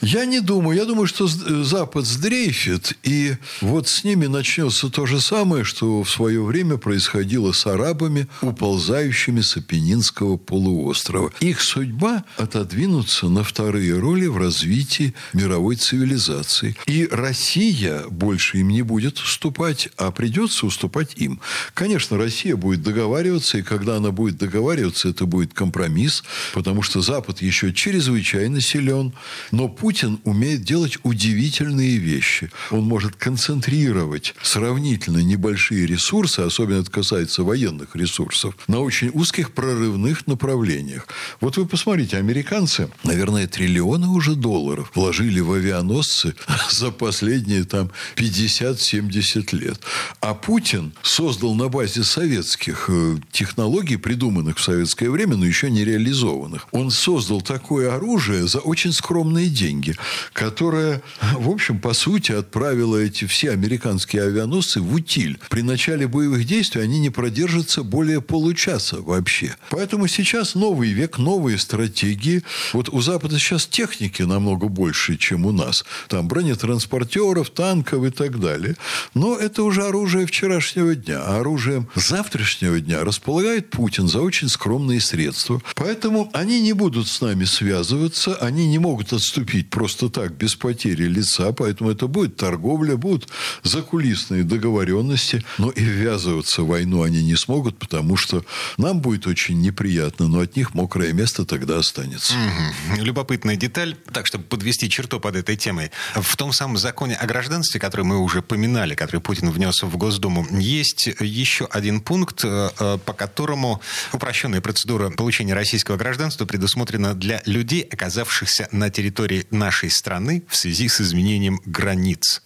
Я 0.02 0.26
не 0.26 0.40
думаю. 0.40 0.78
Я 0.78 0.86
думаю, 0.86 1.08
что 1.08 1.28
Запад 1.28 2.06
сдрейфит, 2.06 2.98
и 3.04 3.36
вот 3.62 3.88
с 3.88 4.04
ними 4.04 4.28
начнется 4.28 4.90
то 4.90 5.06
же 5.06 5.20
самое, 5.20 5.64
что 5.64 6.04
в 6.04 6.10
свое 6.10 6.44
время 6.44 6.78
происходило 6.78 7.52
с 7.52 7.66
арабами, 7.68 8.28
уползающими 8.42 9.42
с 9.42 9.58
Апеннинского 9.58 10.38
полуострова. 10.38 11.32
Их 11.40 11.62
судьба– 11.62 12.24
отодвинуться 12.38 13.28
на 13.28 13.44
вторые 13.44 14.00
роли 14.00 14.28
в 14.28 14.38
развитии 14.38 15.14
мировой 15.34 15.76
цивилизации. 15.76 16.76
И 16.86 17.08
Россия 17.12 18.04
больше 18.10 18.60
им 18.60 18.70
не 18.70 18.84
будет 18.84 19.18
уступать, 19.18 19.90
а 19.98 20.12
придется 20.12 20.66
уступать 20.66 21.14
им. 21.18 21.42
Конечно, 21.74 22.18
Россия 22.18 22.56
будет 22.56 22.84
договариваться, 22.84 23.58
и 23.58 23.64
когда 23.64 23.98
она 23.98 24.12
будет 24.12 24.38
договариваться, 24.38 25.10
это 25.10 25.26
будет 25.26 25.54
компромисс, 25.54 26.24
потому 26.54 26.84
что 26.84 27.02
Запад 27.02 27.42
еще 27.42 27.74
чрезвычайно 27.74 28.62
силен, 28.62 29.14
но 29.52 29.68
путь 29.68 29.89
Путин 29.90 30.20
умеет 30.24 30.62
делать 30.62 31.00
удивительные 31.02 31.98
вещи. 31.98 32.52
Он 32.70 32.84
может 32.84 33.16
концентрировать 33.16 34.36
сравнительно 34.44 35.18
небольшие 35.18 35.88
ресурсы, 35.88 36.42
особенно 36.42 36.82
это 36.82 36.92
касается 36.92 37.42
военных 37.42 37.96
ресурсов, 37.96 38.56
на 38.68 38.82
очень 38.82 39.10
узких 39.12 39.52
прорывных 39.52 40.28
направлениях. 40.28 41.08
Вот 41.42 41.58
вы 41.58 41.66
посмотрите, 41.66 42.18
американцы, 42.18 42.92
наверное, 43.04 43.48
триллионы 43.48 44.10
уже 44.10 44.36
долларов 44.36 44.92
вложили 44.94 45.40
в 45.40 45.54
авианосцы 45.54 46.36
за 46.70 46.92
последние 46.92 47.64
там 47.64 47.90
50-70 48.16 49.58
лет. 49.58 49.80
А 50.22 50.36
Путин 50.36 50.94
создал 51.02 51.56
на 51.56 51.68
базе 51.68 52.04
советских 52.04 52.86
э, 52.90 53.18
технологий, 53.32 53.98
придуманных 53.98 54.60
в 54.60 54.62
советское 54.62 55.10
время, 55.10 55.36
но 55.36 55.48
еще 55.48 55.72
не 55.72 55.84
реализованных. 55.84 56.68
Он 56.72 56.92
создал 56.92 57.42
такое 57.42 57.92
оружие 57.92 58.48
за 58.48 58.60
очень 58.60 58.94
скромные 58.94 59.50
деньги 59.50 59.79
деньги, 59.80 59.96
которая, 60.34 61.02
в 61.34 61.50
общем, 61.50 61.80
по 61.80 61.94
сути, 61.94 62.32
отправила 62.32 62.98
эти 62.98 63.26
все 63.26 63.52
американские 63.52 64.24
авианосцы 64.24 64.82
в 64.82 64.94
утиль. 64.94 65.40
При 65.50 65.62
начале 65.62 66.08
боевых 66.08 66.46
действий 66.46 66.82
они 66.82 67.00
не 67.00 67.10
продержатся 67.10 67.84
более 67.84 68.22
получаса 68.22 69.02
вообще. 69.02 69.56
Поэтому 69.70 70.08
сейчас 70.08 70.56
новый 70.56 70.92
век, 70.92 71.18
новые 71.18 71.58
стратегии. 71.58 72.44
Вот 72.74 72.90
у 72.90 73.02
Запада 73.02 73.40
сейчас 73.40 73.66
техники 73.66 74.22
намного 74.22 74.68
больше, 74.68 75.18
чем 75.18 75.46
у 75.46 75.52
нас. 75.52 75.86
Там 76.08 76.28
бронетранспортеров, 76.28 77.50
танков 77.50 78.06
и 78.06 78.10
так 78.10 78.40
далее. 78.40 78.76
Но 79.14 79.38
это 79.38 79.64
уже 79.64 79.84
оружие 79.84 80.26
вчерашнего 80.26 80.96
дня. 80.96 81.22
А 81.24 81.40
оружием 81.40 81.88
завтрашнего 81.96 82.80
дня 82.80 83.04
располагает 83.04 83.70
Путин 83.70 84.08
за 84.08 84.22
очень 84.22 84.50
скромные 84.50 85.00
средства. 85.00 85.62
Поэтому 85.76 86.30
они 86.34 86.62
не 86.62 86.74
будут 86.74 87.08
с 87.08 87.22
нами 87.22 87.46
связываться, 87.46 88.36
они 88.36 88.68
не 88.68 88.80
могут 88.80 89.14
отступить 89.14 89.69
просто 89.70 90.10
так, 90.10 90.34
без 90.34 90.56
потери 90.56 91.04
лица, 91.04 91.52
поэтому 91.52 91.92
это 91.92 92.08
будет 92.08 92.36
торговля, 92.36 92.98
будут 92.98 93.30
закулисные 93.64 94.44
договоренности, 94.44 95.44
но 95.58 95.70
и 95.70 95.82
ввязываться 95.82 96.64
в 96.64 96.68
войну 96.68 97.04
они 97.04 97.24
не 97.24 97.36
смогут, 97.36 97.78
потому 97.78 98.18
что 98.18 98.44
нам 98.78 99.00
будет 99.02 99.28
очень 99.28 99.62
неприятно, 99.62 100.28
но 100.28 100.40
от 100.40 100.56
них 100.56 100.74
мокрое 100.74 101.14
место 101.14 101.46
тогда 101.46 101.78
останется. 101.78 102.34
Угу. 102.34 103.04
Любопытная 103.04 103.56
деталь, 103.56 103.96
так, 104.12 104.26
чтобы 104.26 104.44
подвести 104.46 104.90
черту 104.90 105.20
под 105.20 105.36
этой 105.36 105.56
темой. 105.56 105.92
В 106.16 106.36
том 106.36 106.54
самом 106.54 106.78
законе 106.78 107.16
о 107.16 107.26
гражданстве, 107.26 107.80
который 107.80 108.06
мы 108.06 108.18
уже 108.18 108.42
поминали, 108.42 108.96
который 108.96 109.22
Путин 109.22 109.50
внес 109.52 109.82
в 109.82 109.98
Госдуму, 109.98 110.48
есть 110.52 111.08
еще 111.20 111.66
один 111.66 112.02
пункт, 112.02 112.44
э, 112.44 112.70
э, 112.80 112.98
по 113.06 113.14
которому 113.14 113.82
упрощенная 114.14 114.62
процедура 114.62 115.10
получения 115.10 115.54
российского 115.54 115.98
гражданства 115.98 116.46
предусмотрена 116.46 117.14
для 117.14 117.42
людей, 117.46 117.82
оказавшихся 117.82 118.68
на 118.72 118.90
территории 118.90 119.46
нашей 119.60 119.92
страны 119.92 120.44
в 120.48 120.56
связи 120.56 120.88
с 120.88 121.02
изменением 121.02 121.62
границ. 121.66 122.42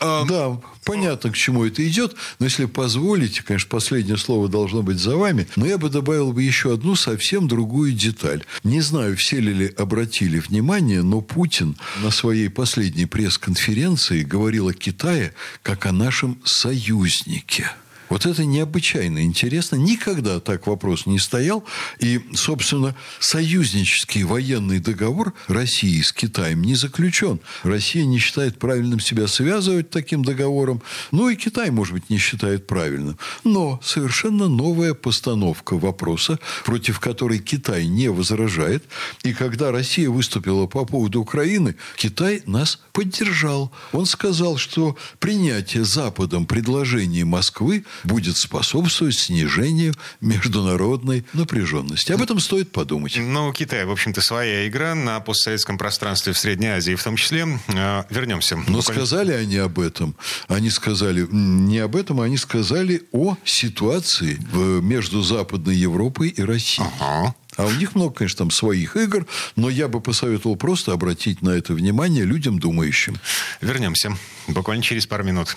Да, 0.00 0.60
понятно, 0.84 1.30
к 1.30 1.34
чему 1.34 1.64
это 1.64 1.86
идет. 1.88 2.14
Но 2.38 2.46
если 2.46 2.66
позволите, 2.66 3.42
конечно, 3.42 3.70
последнее 3.70 4.18
слово 4.18 4.48
должно 4.48 4.82
быть 4.82 4.98
за 4.98 5.16
вами. 5.16 5.46
Но 5.56 5.64
я 5.66 5.78
бы 5.78 5.88
добавил 5.88 6.32
бы 6.32 6.42
еще 6.42 6.74
одну 6.74 6.94
совсем 6.94 7.48
другую 7.48 7.92
деталь. 7.92 8.44
Не 8.64 8.82
знаю, 8.82 9.16
все 9.16 9.40
ли 9.40 9.72
обратили 9.78 10.40
внимание, 10.40 11.02
но 11.02 11.22
Путин 11.22 11.76
на 12.02 12.10
своей 12.10 12.50
последней 12.50 13.06
пресс-конференции 13.06 14.24
говорил 14.24 14.68
о 14.68 14.74
Китае 14.74 15.32
как 15.62 15.86
о 15.86 15.92
нашем 15.92 16.38
союзнике. 16.44 17.70
Вот 18.08 18.26
это 18.26 18.44
необычайно 18.44 19.22
интересно. 19.22 19.76
Никогда 19.76 20.40
так 20.40 20.66
вопрос 20.66 21.06
не 21.06 21.18
стоял. 21.18 21.64
И, 21.98 22.20
собственно, 22.34 22.94
союзнический 23.18 24.22
военный 24.22 24.78
договор 24.78 25.34
России 25.48 26.00
с 26.00 26.12
Китаем 26.12 26.62
не 26.62 26.74
заключен. 26.74 27.40
Россия 27.62 28.04
не 28.04 28.18
считает 28.18 28.58
правильным 28.58 29.00
себя 29.00 29.26
связывать 29.26 29.90
таким 29.90 30.24
договором. 30.24 30.82
Ну 31.10 31.28
и 31.28 31.36
Китай, 31.36 31.70
может 31.70 31.94
быть, 31.94 32.10
не 32.10 32.18
считает 32.18 32.66
правильным. 32.66 33.18
Но 33.44 33.80
совершенно 33.82 34.48
новая 34.48 34.94
постановка 34.94 35.76
вопроса, 35.76 36.38
против 36.64 37.00
которой 37.00 37.38
Китай 37.38 37.86
не 37.86 38.08
возражает. 38.08 38.84
И 39.24 39.32
когда 39.32 39.72
Россия 39.72 40.08
выступила 40.08 40.66
по 40.66 40.84
поводу 40.84 41.20
Украины, 41.20 41.74
Китай 41.96 42.42
нас 42.46 42.80
поддержал. 42.92 43.72
Он 43.92 44.06
сказал, 44.06 44.56
что 44.56 44.96
принятие 45.18 45.84
Западом 45.84 46.46
предложений 46.46 47.24
Москвы 47.24 47.84
будет 48.04 48.36
способствовать 48.36 49.16
снижению 49.16 49.94
международной 50.20 51.24
напряженности. 51.32 52.12
Об 52.12 52.22
этом 52.22 52.40
стоит 52.40 52.72
подумать. 52.72 53.16
Ну, 53.16 53.52
Китай, 53.52 53.84
в 53.84 53.90
общем-то, 53.90 54.20
своя 54.20 54.68
игра 54.68 54.94
на 54.94 55.20
постсоветском 55.20 55.78
пространстве 55.78 56.32
в 56.32 56.38
Средней 56.38 56.68
Азии 56.68 56.94
в 56.94 57.02
том 57.02 57.16
числе. 57.16 57.46
А, 57.74 58.06
вернемся. 58.10 58.58
Но 58.68 58.82
сказали 58.82 59.32
они 59.32 59.56
об 59.56 59.78
этом. 59.78 60.14
Они 60.48 60.70
сказали 60.70 61.26
не 61.30 61.78
об 61.78 61.96
этом, 61.96 62.20
они 62.20 62.36
сказали 62.36 63.02
о 63.12 63.36
ситуации 63.44 64.38
между 64.52 65.22
Западной 65.22 65.76
Европой 65.76 66.28
и 66.28 66.42
Россией. 66.42 66.88
Ага. 67.00 67.34
А 67.56 67.64
у 67.64 67.72
них 67.72 67.94
много, 67.94 68.12
конечно, 68.12 68.38
там 68.38 68.50
своих 68.50 68.96
игр, 68.96 69.26
но 69.56 69.70
я 69.70 69.88
бы 69.88 70.00
посоветовал 70.00 70.56
просто 70.56 70.92
обратить 70.92 71.40
на 71.40 71.50
это 71.50 71.72
внимание 71.72 72.24
людям 72.24 72.58
думающим. 72.58 73.16
Вернемся 73.62 74.14
буквально 74.46 74.82
через 74.82 75.06
пару 75.06 75.24
минут. 75.24 75.56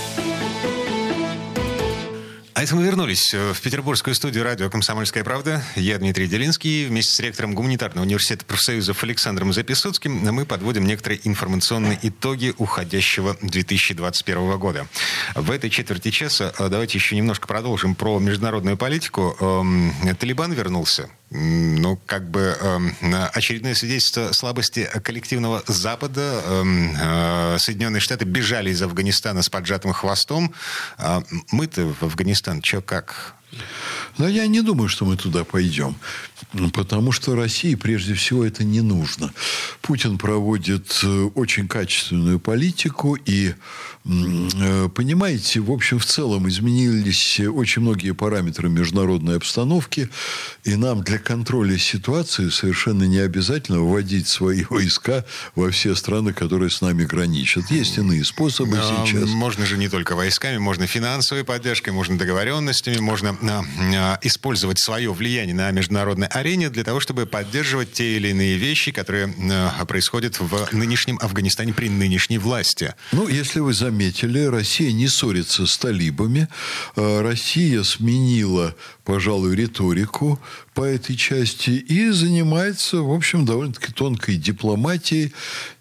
А 2.61 2.63
это 2.63 2.75
мы 2.75 2.83
вернулись 2.83 3.33
э, 3.33 3.53
в 3.53 3.59
петербургскую 3.59 4.13
студию 4.13 4.43
радио 4.43 4.69
«Комсомольская 4.69 5.23
правда». 5.23 5.63
Я 5.75 5.97
Дмитрий 5.97 6.27
Делинский. 6.27 6.85
Вместе 6.85 7.11
с 7.11 7.19
ректором 7.19 7.55
Гуманитарного 7.55 8.05
университета 8.05 8.45
профсоюзов 8.45 9.01
Александром 9.03 9.51
Записоцким 9.51 10.11
мы 10.31 10.45
подводим 10.45 10.85
некоторые 10.85 11.21
информационные 11.23 11.97
итоги 12.03 12.53
уходящего 12.59 13.35
2021 13.41 14.59
года. 14.59 14.85
В 15.33 15.49
этой 15.49 15.71
четверти 15.71 16.11
часа 16.11 16.53
э, 16.59 16.69
давайте 16.69 16.99
еще 16.99 17.15
немножко 17.15 17.47
продолжим 17.47 17.95
про 17.95 18.19
международную 18.19 18.77
политику. 18.77 19.35
Эм, 19.39 19.91
Талибан 20.19 20.53
вернулся 20.53 21.09
ну, 21.33 21.97
как 22.05 22.29
бы 22.29 22.57
э, 22.59 23.25
очередное 23.33 23.73
свидетельство 23.73 24.33
слабости 24.33 24.89
коллективного 25.01 25.63
Запада. 25.65 26.41
Э, 26.43 27.55
э, 27.55 27.57
Соединенные 27.57 28.01
Штаты 28.01 28.25
бежали 28.25 28.69
из 28.69 28.81
Афганистана 28.81 29.41
с 29.41 29.47
поджатым 29.49 29.93
хвостом. 29.93 30.53
Э, 30.97 31.21
мы-то 31.51 31.93
в 31.99 32.03
Афганистан 32.03 32.61
что 32.61 32.81
как? 32.81 33.35
Но 34.21 34.27
я 34.27 34.45
не 34.45 34.61
думаю, 34.61 34.87
что 34.87 35.05
мы 35.05 35.17
туда 35.17 35.43
пойдем. 35.43 35.95
Потому 36.73 37.11
что 37.11 37.35
России 37.35 37.73
прежде 37.73 38.13
всего 38.13 38.45
это 38.45 38.63
не 38.63 38.81
нужно. 38.81 39.33
Путин 39.81 40.19
проводит 40.19 40.99
э, 41.03 41.29
очень 41.33 41.67
качественную 41.67 42.39
политику 42.39 43.15
и 43.15 43.53
э, 44.05 44.89
Понимаете, 44.93 45.59
в 45.59 45.71
общем, 45.71 45.99
в 45.99 46.05
целом 46.05 46.47
изменились 46.49 47.39
очень 47.39 47.81
многие 47.81 48.13
параметры 48.13 48.69
международной 48.69 49.37
обстановки, 49.37 50.09
и 50.63 50.75
нам 50.75 51.03
для 51.03 51.17
контроля 51.17 51.77
ситуации 51.77 52.49
совершенно 52.49 53.03
не 53.03 53.19
обязательно 53.19 53.79
вводить 53.79 54.27
свои 54.27 54.65
войска 54.69 55.25
во 55.55 55.71
все 55.71 55.95
страны, 55.95 56.33
которые 56.33 56.69
с 56.69 56.81
нами 56.81 57.05
граничат. 57.05 57.71
Есть 57.71 57.97
иные 57.97 58.23
способы 58.23 58.77
Но 58.77 59.05
сейчас. 59.05 59.29
Можно 59.29 59.65
же 59.65 59.77
не 59.77 59.89
только 59.89 60.15
войсками, 60.15 60.57
можно 60.57 60.85
финансовой 60.85 61.43
поддержкой, 61.43 61.91
можно 61.91 62.17
договоренностями, 62.17 62.97
можно 62.97 63.37
а, 63.41 64.10
использовать 64.21 64.79
свое 64.79 65.13
влияние 65.13 65.55
на 65.55 65.71
международной 65.71 66.27
арене 66.27 66.69
для 66.69 66.83
того, 66.83 66.99
чтобы 66.99 67.25
поддерживать 67.25 67.93
те 67.93 68.17
или 68.17 68.29
иные 68.29 68.57
вещи, 68.57 68.91
которые 68.91 69.33
а, 69.51 69.85
происходят 69.85 70.39
в 70.39 70.67
нынешнем 70.71 71.19
Афганистане 71.21 71.73
при 71.73 71.89
нынешней 71.89 72.37
власти. 72.37 72.95
Ну, 73.11 73.27
если 73.27 73.59
вы 73.59 73.73
заметили, 73.73 74.43
Россия 74.45 74.91
не 74.91 75.07
ссорится 75.07 75.65
с 75.65 75.77
талибами. 75.77 76.47
А, 76.95 77.21
Россия 77.21 77.83
сменила 77.83 78.75
пожалуй, 79.11 79.57
риторику 79.57 80.39
по 80.73 80.85
этой 80.85 81.17
части 81.17 81.71
и 81.71 82.11
занимается, 82.11 83.01
в 83.01 83.11
общем, 83.11 83.43
довольно-таки 83.45 83.91
тонкой 83.91 84.37
дипломатией, 84.37 85.33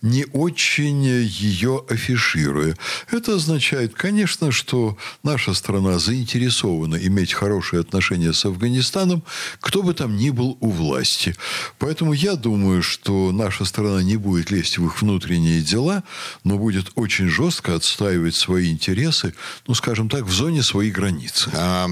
не 0.03 0.27
очень 0.33 1.05
ее 1.05 1.85
афишируя. 1.89 2.77
Это 3.09 3.37
означает, 3.37 3.95
конечно, 3.95 4.51
что 4.51 4.99
наша 5.23 5.55
страна 5.55 6.01
заинтересована 6.01 6.97
иметь 6.97 7.33
хорошие 7.33 7.79
отношения 7.79 8.33
с 8.33 8.45
Афганистаном, 8.45 9.23
кто 9.61 9.85
бы 9.85 9.95
там 9.95 10.17
ни 10.17 10.31
был 10.31 10.59
у 10.61 10.71
власти. 10.71 11.37
Поэтому 11.79 12.13
я 12.13 12.35
думаю, 12.35 12.83
что 12.83 13.31
наша 13.31 13.65
страна 13.65 14.03
не 14.03 14.17
будет 14.17 14.51
лезть 14.51 14.79
в 14.79 14.87
их 14.87 15.01
внутренние 15.03 15.63
дела, 15.63 16.03
но 16.43 16.59
будет 16.59 16.91
очень 16.97 17.29
жестко 17.29 17.77
отстаивать 17.77 18.35
свои 18.35 18.73
интересы, 18.73 19.35
ну, 19.69 19.75
скажем 19.75 20.09
так, 20.09 20.25
в 20.25 20.33
зоне 20.33 20.65
своей 20.65 20.91
границы. 20.91 21.49
А, 21.55 21.87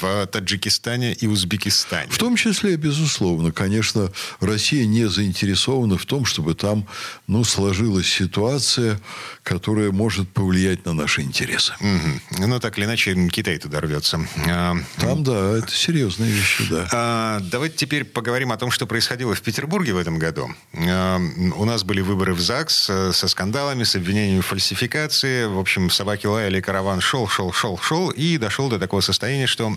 в 0.00 0.26
Таджикистане 0.26 0.63
Таджикистане 0.64 1.12
и 1.12 1.26
Узбекистане. 1.26 2.10
В 2.10 2.18
том 2.18 2.36
числе, 2.36 2.76
безусловно. 2.76 3.52
Конечно, 3.52 4.10
Россия 4.40 4.86
не 4.86 5.08
заинтересована 5.08 5.98
в 5.98 6.06
том, 6.06 6.24
чтобы 6.24 6.54
там 6.54 6.86
ну, 7.26 7.44
сложилась 7.44 8.06
ситуация, 8.06 8.98
которая 9.42 9.90
может 9.92 10.28
повлиять 10.30 10.86
на 10.86 10.94
наши 10.94 11.20
интересы. 11.20 11.74
Угу. 11.80 12.46
Ну, 12.46 12.60
так 12.60 12.78
или 12.78 12.86
иначе, 12.86 13.14
Китай 13.28 13.58
туда 13.58 13.80
рвется. 13.80 14.26
А, 14.48 14.74
там, 14.98 15.22
да, 15.22 15.58
это 15.58 15.70
серьезные 15.70 16.30
вещи, 16.30 16.64
да. 16.70 16.88
А, 16.92 17.40
давайте 17.40 17.76
теперь 17.76 18.04
поговорим 18.04 18.50
о 18.52 18.56
том, 18.56 18.70
что 18.70 18.86
происходило 18.86 19.34
в 19.34 19.42
Петербурге 19.42 19.92
в 19.92 19.98
этом 19.98 20.18
году. 20.18 20.48
А, 20.72 21.20
у 21.56 21.64
нас 21.64 21.84
были 21.84 22.00
выборы 22.00 22.32
в 22.32 22.40
ЗАГС 22.40 22.86
э, 22.88 23.12
со 23.12 23.28
скандалами, 23.28 23.84
с 23.84 23.96
обвинениями 23.96 24.40
в 24.40 24.46
фальсификации. 24.46 25.44
В 25.44 25.58
общем, 25.58 25.90
собаки 25.90 26.26
лаяли, 26.26 26.60
караван 26.60 27.00
шел, 27.00 27.28
шел, 27.28 27.52
шел, 27.52 27.78
шел, 27.78 28.10
и 28.10 28.38
дошел 28.38 28.68
до 28.70 28.78
такого 28.78 29.02
состояния, 29.02 29.46
что 29.46 29.76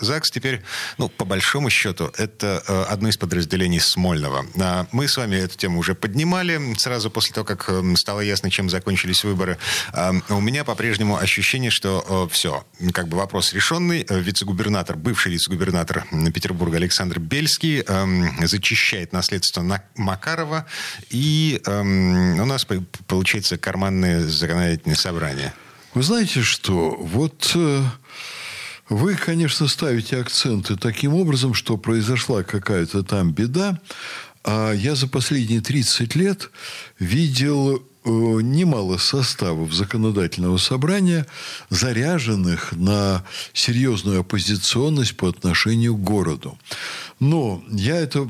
ЗАГС 0.00 0.30
теперь, 0.30 0.62
ну, 0.98 1.08
по 1.08 1.24
большому 1.24 1.70
счету, 1.70 2.10
это 2.16 2.62
э, 2.66 2.82
одно 2.88 3.08
из 3.08 3.16
подразделений 3.16 3.80
Смольного. 3.80 4.46
А, 4.60 4.86
мы 4.92 5.08
с 5.08 5.16
вами 5.16 5.36
эту 5.36 5.56
тему 5.56 5.78
уже 5.78 5.94
поднимали 5.94 6.74
сразу 6.76 7.10
после 7.10 7.34
того, 7.34 7.44
как 7.44 7.68
эм, 7.68 7.96
стало 7.96 8.20
ясно, 8.20 8.50
чем 8.50 8.68
закончились 8.70 9.24
выборы. 9.24 9.58
У 10.28 10.40
меня 10.40 10.64
по-прежнему 10.64 11.16
ощущение, 11.16 11.70
что 11.70 12.28
э, 12.28 12.32
все, 12.32 12.64
как 12.92 13.08
бы 13.08 13.16
вопрос 13.16 13.52
решенный. 13.52 14.04
Э, 14.08 14.20
вице-губернатор, 14.20 14.96
бывший 14.96 15.32
вице-губернатор 15.32 16.04
Петербурга 16.34 16.76
Александр 16.76 17.18
Бельский 17.18 17.80
эм, 17.80 18.46
зачищает 18.46 19.12
наследство 19.12 19.62
на 19.62 19.82
Макарова, 19.96 20.66
и 21.10 21.60
эм, 21.66 22.40
у 22.40 22.44
нас 22.44 22.66
получается 23.06 23.58
карманное 23.58 24.26
законодательное 24.26 24.96
собрание. 24.96 25.52
Вы 25.94 26.02
знаете 26.02 26.42
что? 26.42 26.96
Вот 27.00 27.56
вы, 28.88 29.16
конечно, 29.16 29.68
ставите 29.68 30.18
акценты 30.18 30.76
таким 30.76 31.14
образом, 31.14 31.54
что 31.54 31.76
произошла 31.76 32.42
какая-то 32.42 33.02
там 33.02 33.32
беда, 33.32 33.78
а 34.44 34.72
я 34.72 34.94
за 34.94 35.08
последние 35.08 35.60
30 35.60 36.14
лет 36.14 36.50
видел 36.98 37.76
э, 37.76 37.80
немало 38.04 38.96
составов 38.96 39.74
законодательного 39.74 40.56
собрания, 40.56 41.26
заряженных 41.68 42.72
на 42.72 43.24
серьезную 43.52 44.20
оппозиционность 44.20 45.16
по 45.16 45.28
отношению 45.28 45.96
к 45.96 46.02
городу. 46.02 46.58
Но 47.20 47.62
я 47.70 47.96
это 47.96 48.28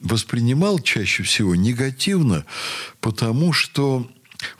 воспринимал 0.00 0.78
чаще 0.80 1.22
всего 1.22 1.54
негативно, 1.54 2.44
потому 3.00 3.52
что 3.52 4.08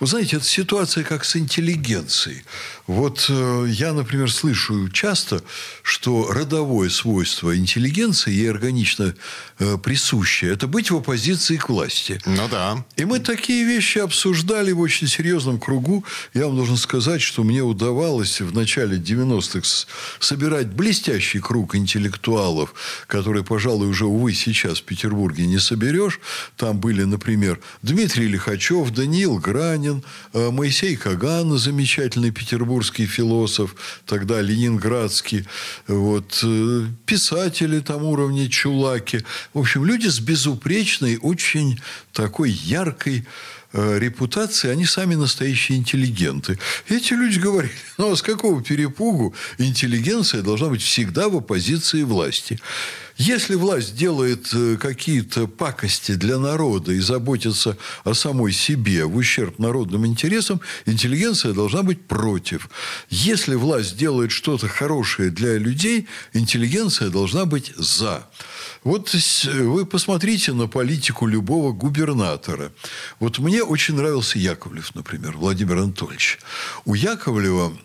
вы 0.00 0.06
знаете, 0.06 0.36
это 0.36 0.44
ситуация 0.44 1.04
как 1.04 1.24
с 1.24 1.36
интеллигенцией. 1.36 2.42
Вот 2.88 3.26
э, 3.28 3.66
я, 3.68 3.92
например, 3.92 4.30
слышу 4.30 4.88
часто, 4.88 5.42
что 5.82 6.32
родовое 6.32 6.88
свойство 6.88 7.56
интеллигенции 7.56 8.32
ей 8.32 8.50
органично 8.50 9.14
э, 9.58 9.78
присущее– 9.78 10.52
это 10.54 10.66
быть 10.66 10.90
в 10.90 10.96
оппозиции 10.96 11.56
к 11.56 11.68
власти. 11.68 12.20
Ну 12.26 12.48
да. 12.48 12.84
И 12.96 13.04
мы 13.04 13.20
такие 13.20 13.64
вещи 13.64 13.98
обсуждали 13.98 14.72
в 14.72 14.80
очень 14.80 15.06
серьезном 15.06 15.60
кругу. 15.60 16.04
Я 16.34 16.46
вам 16.46 16.56
должен 16.56 16.76
сказать, 16.76 17.22
что 17.22 17.44
мне 17.44 17.62
удавалось 17.62 18.40
в 18.40 18.52
начале 18.54 18.96
90-х 18.96 19.86
собирать 20.18 20.68
блестящий 20.68 21.38
круг 21.38 21.76
интеллектуалов, 21.76 22.74
которые, 23.06 23.44
пожалуй, 23.44 23.88
уже, 23.88 24.06
увы, 24.06 24.32
сейчас 24.32 24.78
в 24.78 24.84
Петербурге 24.84 25.46
не 25.46 25.58
соберешь. 25.58 26.18
Там 26.56 26.78
были, 26.78 27.04
например, 27.04 27.60
Дмитрий 27.82 28.26
Лихачев, 28.26 28.90
Даниил 28.90 29.38
Гранин, 29.38 29.67
э, 29.76 30.50
Моисей 30.50 30.96
Каган, 30.96 31.56
замечательный 31.58 32.30
Петербург 32.30 32.68
петербургский 32.68 33.06
философ, 33.06 33.74
тогда 34.06 34.40
ленинградский, 34.40 35.46
вот, 35.86 36.40
э, 36.42 36.86
писатели 37.06 37.80
там 37.80 38.04
уровня 38.04 38.48
Чулаки. 38.48 39.20
В 39.54 39.58
общем, 39.58 39.84
люди 39.84 40.08
с 40.08 40.20
безупречной, 40.20 41.18
очень 41.22 41.80
такой 42.12 42.50
яркой 42.50 43.26
э, 43.72 43.98
репутации, 43.98 44.70
они 44.70 44.86
сами 44.86 45.14
настоящие 45.14 45.78
интеллигенты. 45.78 46.58
эти 46.88 47.14
люди 47.14 47.38
говорили, 47.38 47.72
ну 47.98 48.12
а 48.12 48.16
с 48.16 48.22
какого 48.22 48.62
перепугу 48.62 49.34
интеллигенция 49.58 50.42
должна 50.42 50.68
быть 50.68 50.82
всегда 50.82 51.28
в 51.28 51.36
оппозиции 51.36 52.02
власти? 52.02 52.58
Если 53.18 53.56
власть 53.56 53.96
делает 53.96 54.46
э, 54.54 54.76
какие-то 54.76 55.48
пакости 55.48 56.14
для 56.14 56.38
народа 56.38 56.92
и 56.92 57.00
заботится 57.00 57.76
о 58.04 58.14
самой 58.14 58.52
себе 58.52 59.04
в 59.06 59.16
ущерб 59.16 59.58
народным 59.58 60.06
интересам, 60.06 60.60
интеллигенция 60.86 61.52
должна 61.52 61.82
быть 61.82 62.06
против. 62.06 62.70
Если 63.10 63.56
власть 63.56 63.96
делает 63.96 64.30
что-то 64.30 64.68
хорошее 64.68 65.30
для 65.30 65.58
людей, 65.58 66.06
интеллигенция 66.32 67.10
должна 67.10 67.44
быть 67.44 67.72
за. 67.76 68.28
Вот 68.84 69.12
вы 69.44 69.84
посмотрите 69.84 70.52
на 70.52 70.68
политику 70.68 71.26
любого 71.26 71.72
губернатора. 71.72 72.72
Вот 73.18 73.40
мне 73.40 73.64
очень 73.64 73.96
нравился 73.96 74.38
Яковлев, 74.38 74.94
например, 74.94 75.36
Владимир 75.36 75.78
Анатольевич. 75.78 76.38
У 76.84 76.94
Яковлева 76.94 77.76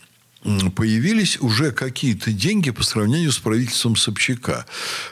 появились 0.76 1.40
уже 1.40 1.72
какие-то 1.72 2.32
деньги 2.32 2.72
по 2.72 2.84
сравнению 2.84 3.32
с 3.32 3.40
правительством 3.40 3.96
Собчака. 3.96 4.66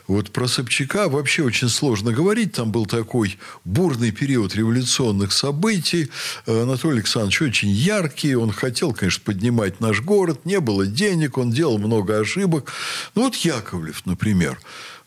Вот 0.07 0.31
про 0.31 0.47
Собчака 0.47 1.09
вообще 1.09 1.43
очень 1.43 1.69
сложно 1.69 2.11
говорить. 2.11 2.53
Там 2.53 2.71
был 2.71 2.85
такой 2.85 3.37
бурный 3.63 4.11
период 4.11 4.55
революционных 4.55 5.31
событий. 5.31 6.09
Анатолий 6.45 6.99
Александрович 6.99 7.41
очень 7.41 7.69
яркий. 7.69 8.35
Он 8.35 8.51
хотел, 8.51 8.93
конечно, 8.93 9.21
поднимать 9.23 9.79
наш 9.79 10.01
город. 10.01 10.45
Не 10.45 10.59
было 10.59 10.85
денег, 10.85 11.37
он 11.37 11.51
делал 11.51 11.77
много 11.77 12.19
ошибок. 12.19 12.71
Ну, 13.15 13.23
вот 13.23 13.35
Яковлев, 13.35 14.05
например. 14.05 14.59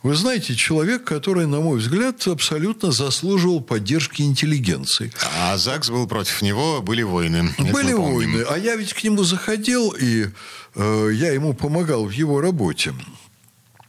Вы 0.05 0.17
знаете, 0.17 0.55
человек, 0.55 1.03
который, 1.03 1.47
на 1.47 1.61
мой 1.61 1.79
взгляд, 1.79 2.27
абсолютно 2.27 2.93
заслуживал 2.93 3.63
поддержки 3.63 4.21
интеллигенции. 4.21 5.11
А 5.35 5.57
ЗАГС 5.57 5.89
был 5.89 6.07
против 6.07 6.43
него, 6.43 6.83
были 6.83 7.03
войны. 7.03 7.55
Были 7.59 7.95
войны. 7.95 8.45
А 8.47 8.59
я 8.59 8.77
ведь 8.77 8.93
к 8.93 9.03
нему 9.03 9.25
заходил, 9.25 9.93
и 9.99 10.27
э, 10.75 11.11
я 11.15 11.33
ему 11.33 11.55
помогал 11.55 12.05
в 12.05 12.11
его 12.11 12.43
работе. 12.43 12.93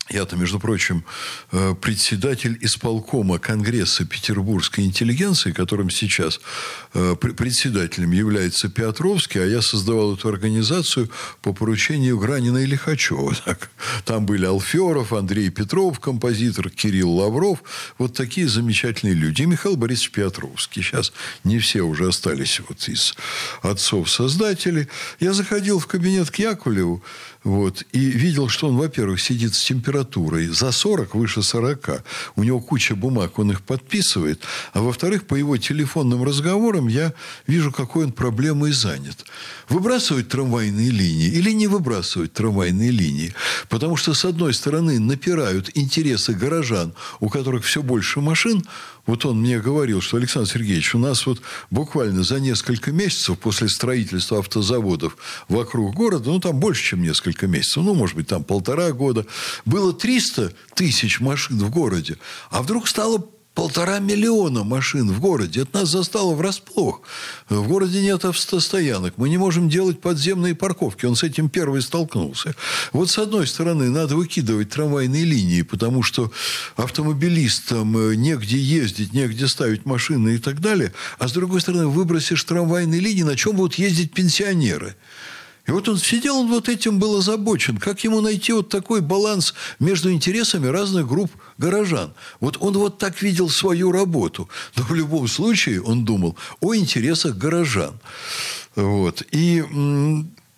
Я-то, 0.09 0.35
между 0.35 0.59
прочим, 0.59 1.03
э, 1.51 1.73
председатель 1.81 2.59
исполкома 2.61 3.39
Конгресса 3.39 4.05
петербургской 4.05 4.85
интеллигенции, 4.85 5.51
которым 5.51 5.89
сейчас 5.89 6.39
э, 6.93 7.15
председателем 7.15 8.11
является 8.11 8.69
Петровский, 8.69 9.39
а 9.39 9.45
я 9.45 9.63
создавал 9.63 10.13
эту 10.13 10.29
организацию 10.29 11.09
по 11.41 11.53
поручению 11.53 12.19
Гранина 12.19 12.59
и 12.59 12.67
Лихачева. 12.67 13.35
Там 14.05 14.27
были 14.27 14.45
Алферов, 14.45 15.11
Андрей 15.11 15.49
Петров, 15.49 15.99
композитор, 15.99 16.69
Кирилл 16.69 17.11
Лавров. 17.11 17.63
Вот 17.97 18.13
такие 18.13 18.47
замечательные 18.47 19.15
люди. 19.15 19.41
И 19.41 19.47
Михаил 19.47 19.75
Борисович 19.75 20.11
Петровский. 20.11 20.83
Сейчас 20.83 21.13
не 21.43 21.57
все 21.57 21.81
уже 21.81 22.07
остались 22.07 22.59
вот 22.59 22.87
из 22.87 23.15
отцов-создателей. 23.63 24.87
Я 25.19 25.33
заходил 25.33 25.79
в 25.79 25.87
кабинет 25.87 26.29
к 26.29 26.35
Яковлеву, 26.35 27.03
вот, 27.45 27.83
и 27.91 27.99
видел, 27.99 28.49
что 28.49 28.69
он, 28.69 28.77
во-первых, 28.77 29.21
сидит 29.21 29.53
с 29.53 29.63
температурой 29.63 30.47
за 30.47 30.71
40, 30.71 31.13
выше 31.13 31.43
40. 31.43 32.03
У 32.35 32.43
него 32.43 32.59
куча 32.59 32.95
бумаг, 32.95 33.37
он 33.37 33.51
их 33.51 33.61
подписывает. 33.61 34.41
А 34.73 34.81
во-вторых, 34.81 35.27
по 35.27 35.35
его 35.35 35.55
телефонным 35.55 36.23
разговорам 36.23 36.87
я 36.87 37.13
вижу, 37.45 37.71
какой 37.71 38.05
он 38.05 38.13
проблемой 38.13 38.71
занят. 38.71 39.25
Выбрасывать 39.69 40.27
трамвайные 40.27 40.89
линии 40.89 41.27
или 41.27 41.51
не 41.51 41.67
выбрасывать 41.67 42.33
трамвайные 42.33 42.89
линии? 42.89 43.35
Потому 43.69 43.95
что, 43.95 44.15
с 44.15 44.25
одной 44.25 44.55
стороны, 44.55 44.99
напирают 44.99 45.69
интересы 45.75 46.33
горожан, 46.33 46.95
у 47.19 47.29
которых 47.29 47.63
все 47.63 47.83
больше 47.83 48.21
машин, 48.21 48.65
вот 49.05 49.25
он 49.25 49.41
мне 49.41 49.59
говорил, 49.59 50.01
что 50.01 50.17
Александр 50.17 50.49
Сергеевич, 50.49 50.95
у 50.95 50.99
нас 50.99 51.25
вот 51.25 51.41
буквально 51.69 52.23
за 52.23 52.39
несколько 52.39 52.91
месяцев 52.91 53.37
после 53.39 53.69
строительства 53.69 54.39
автозаводов 54.39 55.17
вокруг 55.47 55.93
города, 55.93 56.29
ну, 56.29 56.39
там 56.39 56.59
больше, 56.59 56.83
чем 56.83 57.03
несколько 57.03 57.47
месяцев, 57.47 57.83
ну, 57.83 57.93
может 57.93 58.15
быть, 58.15 58.27
там 58.27 58.43
полтора 58.43 58.91
года, 58.91 59.25
было 59.65 59.93
300 59.93 60.53
тысяч 60.73 61.19
машин 61.19 61.59
в 61.59 61.69
городе, 61.69 62.17
а 62.49 62.61
вдруг 62.61 62.87
стало 62.87 63.19
полтора 63.55 63.99
миллиона 63.99 64.63
машин 64.63 65.09
в 65.11 65.19
городе. 65.19 65.61
Это 65.61 65.79
нас 65.79 65.89
застало 65.89 66.35
врасплох. 66.35 67.01
В 67.49 67.67
городе 67.67 68.01
нет 68.01 68.25
автостоянок. 68.25 69.13
Мы 69.17 69.29
не 69.29 69.37
можем 69.37 69.69
делать 69.69 70.01
подземные 70.01 70.53
парковки. 70.53 71.05
Он 71.05 71.15
с 71.15 71.23
этим 71.23 71.49
первый 71.49 71.81
столкнулся. 71.81 72.53
Вот 72.91 73.09
с 73.09 73.17
одной 73.17 73.47
стороны, 73.47 73.89
надо 73.89 74.17
выкидывать 74.17 74.69
трамвайные 74.69 75.23
линии, 75.23 75.61
потому 75.61 76.03
что 76.03 76.31
автомобилистам 76.75 77.97
э, 77.97 78.15
негде 78.15 78.57
ездить, 78.57 79.13
негде 79.13 79.47
ставить 79.47 79.85
машины 79.85 80.35
и 80.35 80.37
так 80.37 80.59
далее. 80.59 80.91
А 81.17 81.29
с 81.29 81.31
другой 81.31 81.61
стороны, 81.61 81.87
выбросишь 81.87 82.43
трамвайные 82.43 82.99
линии, 82.99 83.23
на 83.23 83.37
чем 83.37 83.55
будут 83.55 83.75
ездить 83.75 84.13
пенсионеры? 84.13 84.95
И 85.67 85.71
вот 85.71 85.89
он 85.89 85.97
сидел, 85.97 86.37
он 86.37 86.47
вот 86.47 86.69
этим 86.69 86.99
был 86.99 87.17
озабочен. 87.17 87.77
Как 87.77 88.03
ему 88.03 88.21
найти 88.21 88.53
вот 88.53 88.69
такой 88.69 89.01
баланс 89.01 89.55
между 89.79 90.11
интересами 90.11 90.67
разных 90.67 91.07
групп 91.07 91.31
горожан? 91.57 92.13
Вот 92.39 92.57
он 92.59 92.77
вот 92.77 92.99
так 92.99 93.21
видел 93.21 93.49
свою 93.49 93.91
работу. 93.91 94.47
Но 94.75 94.83
в 94.83 94.93
любом 94.93 95.27
случае 95.27 95.81
он 95.81 96.05
думал 96.05 96.37
о 96.61 96.75
интересах 96.75 97.35
горожан. 97.37 97.99
Вот. 98.75 99.23
И 99.31 99.63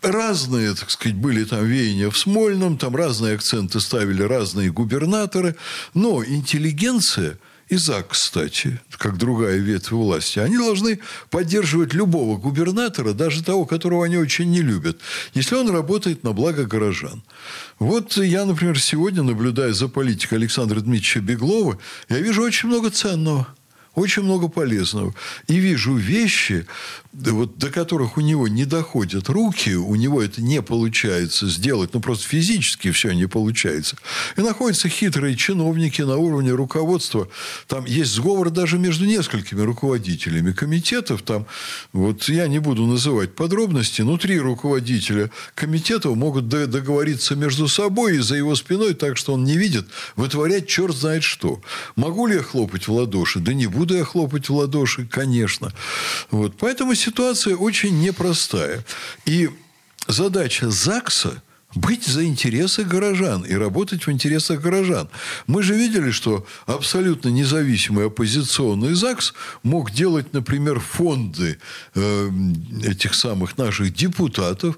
разные, 0.01 0.73
так 0.75 0.89
сказать, 0.91 1.17
были 1.17 1.45
там 1.45 1.65
веяния 1.65 2.09
в 2.09 2.17
Смольном, 2.17 2.77
там 2.77 2.95
разные 2.95 3.35
акценты 3.35 3.79
ставили 3.79 4.23
разные 4.23 4.71
губернаторы, 4.71 5.55
но 5.93 6.23
интеллигенция– 6.23 7.39
и 7.69 7.77
кстати, 8.07 8.79
как 8.97 9.17
другая 9.17 9.57
ветвь 9.57 9.91
власти, 9.91 10.39
они 10.39 10.57
должны 10.57 10.99
поддерживать 11.29 11.93
любого 11.93 12.37
губернатора, 12.37 13.13
даже 13.13 13.43
того, 13.43 13.65
которого 13.65 14.05
они 14.05 14.17
очень 14.17 14.49
не 14.49 14.61
любят, 14.61 14.99
если 15.33 15.55
он 15.55 15.69
работает 15.69 16.23
на 16.23 16.31
благо 16.31 16.65
горожан. 16.65 17.23
Вот 17.79 18.15
я, 18.17 18.45
например, 18.45 18.79
сегодня, 18.79 19.21
наблюдая 19.21 19.73
за 19.73 19.89
политикой 19.89 20.35
Александра 20.35 20.79
Дмитриевича 20.79 21.19
Беглова, 21.19 21.77
я 22.09 22.19
вижу 22.19 22.41
очень 22.41 22.69
много 22.69 22.89
ценного 22.89 23.47
очень 23.97 24.21
много 24.21 24.47
полезного. 24.47 25.15
И 25.47 25.55
вижу 25.55 25.95
вещи, 25.95 26.67
вот, 27.13 27.57
до 27.57 27.71
которых 27.71 28.17
у 28.17 28.21
него 28.21 28.47
не 28.47 28.65
доходят 28.65 29.27
руки, 29.27 29.73
у 29.73 29.95
него 29.95 30.21
это 30.21 30.39
не 30.39 30.61
получается 30.61 31.47
сделать, 31.47 31.95
ну, 31.95 31.99
просто 31.99 32.27
физически 32.27 32.91
все 32.91 33.11
не 33.13 33.27
получается. 33.27 33.97
И 34.37 34.41
находятся 34.41 34.87
хитрые 34.87 35.35
чиновники 35.35 36.03
на 36.03 36.17
уровне 36.17 36.51
руководства. 36.51 37.27
Там 37.65 37.85
есть 37.85 38.11
сговор 38.11 38.51
даже 38.51 38.77
между 38.77 39.05
несколькими 39.05 39.61
руководителями 39.61 40.51
комитетов. 40.51 41.23
Там, 41.23 41.47
вот 41.91 42.29
я 42.29 42.47
не 42.47 42.59
буду 42.59 42.85
называть 42.85 43.33
подробности, 43.33 44.03
но 44.03 44.19
три 44.19 44.39
руководителя 44.39 45.31
комитетов 45.55 46.15
могут 46.15 46.47
договориться 46.49 47.35
между 47.35 47.67
собой 47.67 48.17
и 48.17 48.19
за 48.19 48.35
его 48.35 48.53
спиной 48.53 48.93
так, 48.93 49.17
что 49.17 49.33
он 49.33 49.43
не 49.43 49.57
видит, 49.57 49.87
вытворять 50.15 50.67
черт 50.67 50.95
знает 50.95 51.23
что. 51.23 51.61
Могу 51.95 52.27
ли 52.27 52.35
я 52.35 52.43
хлопать 52.43 52.87
в 52.87 52.93
ладоши? 52.93 53.39
Да 53.39 53.53
не 53.55 53.65
буду 53.65 53.86
я 53.95 54.03
хлопать 54.03 54.49
в 54.49 54.55
ладоши, 54.55 55.05
конечно. 55.05 55.73
Вот. 56.31 56.55
Поэтому 56.57 56.95
ситуация 56.95 57.55
очень 57.55 57.99
непростая. 58.01 58.83
И 59.25 59.49
задача 60.07 60.69
ЗАГСа 60.69 61.41
быть 61.75 62.05
за 62.05 62.25
интересы 62.25 62.83
горожан 62.83 63.43
и 63.43 63.53
работать 63.53 64.07
в 64.07 64.11
интересах 64.11 64.61
горожан. 64.61 65.09
Мы 65.47 65.63
же 65.63 65.75
видели, 65.75 66.11
что 66.11 66.45
абсолютно 66.65 67.29
независимый 67.29 68.07
оппозиционный 68.07 68.93
ЗАГС 68.93 69.33
мог 69.63 69.91
делать, 69.91 70.33
например, 70.33 70.79
фонды 70.79 71.59
э, 71.93 72.29
этих 72.83 73.13
самых 73.13 73.57
наших 73.57 73.93
депутатов, 73.93 74.77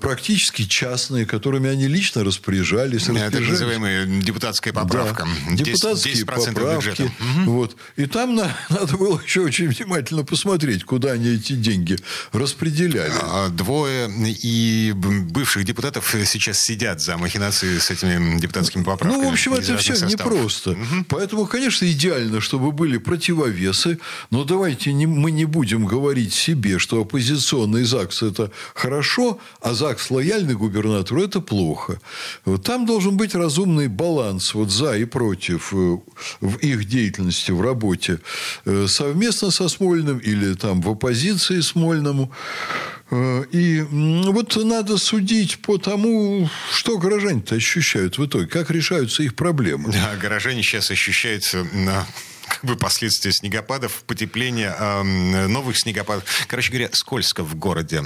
практически 0.00 0.64
частные, 0.64 1.26
которыми 1.26 1.68
они 1.68 1.86
лично 1.88 2.24
распоряжались. 2.24 3.08
Это 3.08 3.30
так 3.30 3.48
называемая 3.48 4.06
депутатская 4.06 4.72
поправка. 4.72 5.26
Да, 5.48 5.54
депутатские 5.56 6.14
10, 6.14 6.26
10 6.26 6.54
поправки. 6.54 7.02
Угу. 7.02 7.50
Вот. 7.50 7.76
И 7.96 8.06
там 8.06 8.34
на, 8.34 8.56
надо 8.68 8.96
было 8.96 9.20
еще 9.24 9.40
очень 9.40 9.68
внимательно 9.68 10.24
посмотреть, 10.24 10.84
куда 10.84 11.12
они 11.12 11.28
эти 11.28 11.54
деньги 11.54 11.96
распределяли. 12.32 13.12
А, 13.22 13.48
двое 13.48 14.10
и 14.42 14.92
бывших 14.94 15.64
депутатов 15.64 16.14
сейчас 16.24 16.60
сидят 16.60 17.00
за 17.00 17.16
махинации 17.16 17.78
с 17.78 17.90
этими 17.90 18.38
депутатскими 18.38 18.82
поправками. 18.82 19.22
Ну, 19.22 19.28
в 19.28 19.32
общем, 19.32 19.54
это 19.54 19.76
все 19.76 19.94
непросто. 20.06 20.70
Угу. 20.70 21.04
Поэтому, 21.08 21.46
конечно, 21.46 21.90
идеально, 21.90 22.40
чтобы 22.40 22.72
были 22.72 22.98
противовесы, 22.98 23.98
но 24.30 24.44
давайте 24.44 24.92
не, 24.92 25.06
мы 25.06 25.30
не 25.30 25.44
будем 25.44 25.86
говорить 25.86 26.34
себе, 26.34 26.78
что 26.78 27.00
оппозиционный 27.00 27.84
ЗАГС– 27.84 28.22
это 28.22 28.50
хорошо, 28.74 29.38
а 29.60 29.67
ЗАГС 29.74 30.10
лояльный 30.10 30.54
губернатору– 30.54 31.22
это 31.24 31.40
плохо. 31.40 32.00
Там 32.64 32.86
должен 32.86 33.16
быть 33.16 33.34
разумный 33.34 33.88
баланс 33.88 34.54
вот 34.54 34.70
за 34.70 34.96
и 34.96 35.04
против 35.04 35.72
э, 35.72 35.98
в 36.40 36.56
их 36.58 36.84
деятельности, 36.86 37.50
в 37.50 37.60
работе 37.60 38.20
э, 38.64 38.86
совместно 38.88 39.50
со 39.50 39.68
Смольным 39.68 40.18
или 40.18 40.54
там 40.54 40.80
в 40.80 40.88
оппозиции 40.88 41.60
Смольному. 41.60 42.32
Э, 43.10 43.44
и 43.50 43.80
вот 43.80 44.56
надо 44.56 44.98
судить 44.98 45.58
по 45.58 45.78
тому, 45.78 46.48
что 46.72 46.98
горожане-то 46.98 47.54
ощущают 47.54 48.18
в 48.18 48.26
итоге, 48.26 48.46
как 48.46 48.70
решаются 48.70 49.22
их 49.22 49.34
проблемы. 49.34 49.92
Да, 49.92 50.16
горожане 50.20 50.62
сейчас 50.62 50.90
ощущают 50.90 51.44
как 52.60 52.70
бы 52.70 52.76
последствия 52.76 53.32
снегопадов, 53.32 54.02
потепления, 54.06 54.74
новых 55.46 55.78
снегопадов. 55.78 56.24
Короче 56.46 56.70
говоря, 56.70 56.90
скользко 56.92 57.42
в 57.42 57.54
городе. 57.54 58.02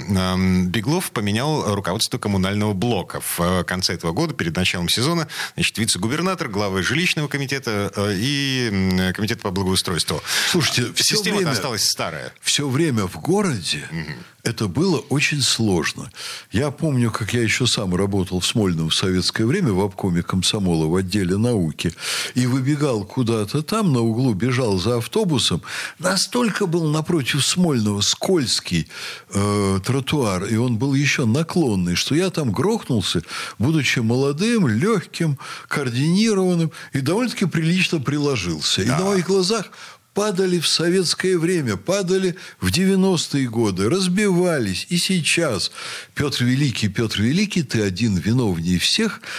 Беглов 0.67 1.11
поменял 1.11 1.73
руководство 1.73 2.17
коммунального 2.17 2.73
блока. 2.73 3.21
В 3.21 3.39
э, 3.39 3.63
конце 3.63 3.93
этого 3.93 4.11
года, 4.11 4.33
перед 4.33 4.55
началом 4.55 4.89
сезона, 4.89 5.27
значит, 5.55 5.77
вице-губернатор, 5.77 6.47
главы 6.47 6.83
жилищного 6.83 7.27
комитета 7.27 7.91
э, 7.95 8.13
и 8.15 9.11
комитета 9.13 9.41
по 9.41 9.51
благоустройству. 9.51 10.21
Слушайте, 10.49 10.91
система 10.95 11.37
время, 11.37 11.51
осталась 11.51 11.85
старая. 11.85 12.33
Все 12.41 12.67
время 12.67 13.07
в 13.07 13.19
городе 13.19 13.87
угу. 13.91 14.13
это 14.43 14.67
было 14.67 14.99
очень 15.09 15.41
сложно. 15.41 16.11
Я 16.51 16.71
помню, 16.71 17.11
как 17.11 17.33
я 17.33 17.41
еще 17.41 17.67
сам 17.67 17.95
работал 17.95 18.39
в 18.39 18.45
Смольном 18.45 18.89
в 18.89 18.95
советское 18.95 19.45
время 19.45 19.73
в 19.73 19.81
обкоме 19.81 20.23
комсомола 20.23 20.85
в 20.85 20.95
отделе 20.95 21.37
науки 21.37 21.93
и 22.35 22.45
выбегал 22.45 23.05
куда-то 23.05 23.63
там 23.63 23.93
на 23.93 24.01
углу 24.01 24.33
бежал 24.43 24.77
за 24.77 24.97
автобусом, 24.97 25.61
настолько 25.99 26.65
был 26.65 26.91
напротив 26.91 27.45
Смольного 27.45 28.01
скользкий 28.01 28.87
э, 29.33 29.79
тротуар, 29.85 30.45
и 30.45 30.57
он 30.57 30.77
был 30.77 30.93
еще 30.93 31.25
наклонный, 31.25 31.95
что 31.95 32.15
я 32.15 32.29
там 32.29 32.51
грохнулся, 32.51 33.21
будучи 33.57 33.99
молодым, 33.99 34.67
легким, 34.67 35.37
координированным, 35.67 36.71
и 36.91 36.99
довольно-таки 36.99 37.45
прилично 37.45 37.99
приложился. 37.99 38.81
И 38.81 38.87
на 38.87 39.05
моих 39.05 39.27
глазах 39.27 39.71
падали 40.13 40.59
в 40.59 40.67
советское 40.67 41.37
время, 41.37 41.77
падали 41.77 42.35
в 42.59 42.67
90-е 42.67 43.47
годы, 43.47 43.89
разбивались. 43.89 44.85
И 44.89 44.97
сейчас 44.97 45.71
Петр 46.13 46.43
Великий, 46.43 46.89
Петр 46.89 47.21
Великий, 47.21 47.63
ты 47.63 47.81
один 47.81 48.17
виновнее 48.17 48.77
всех– 48.77 49.21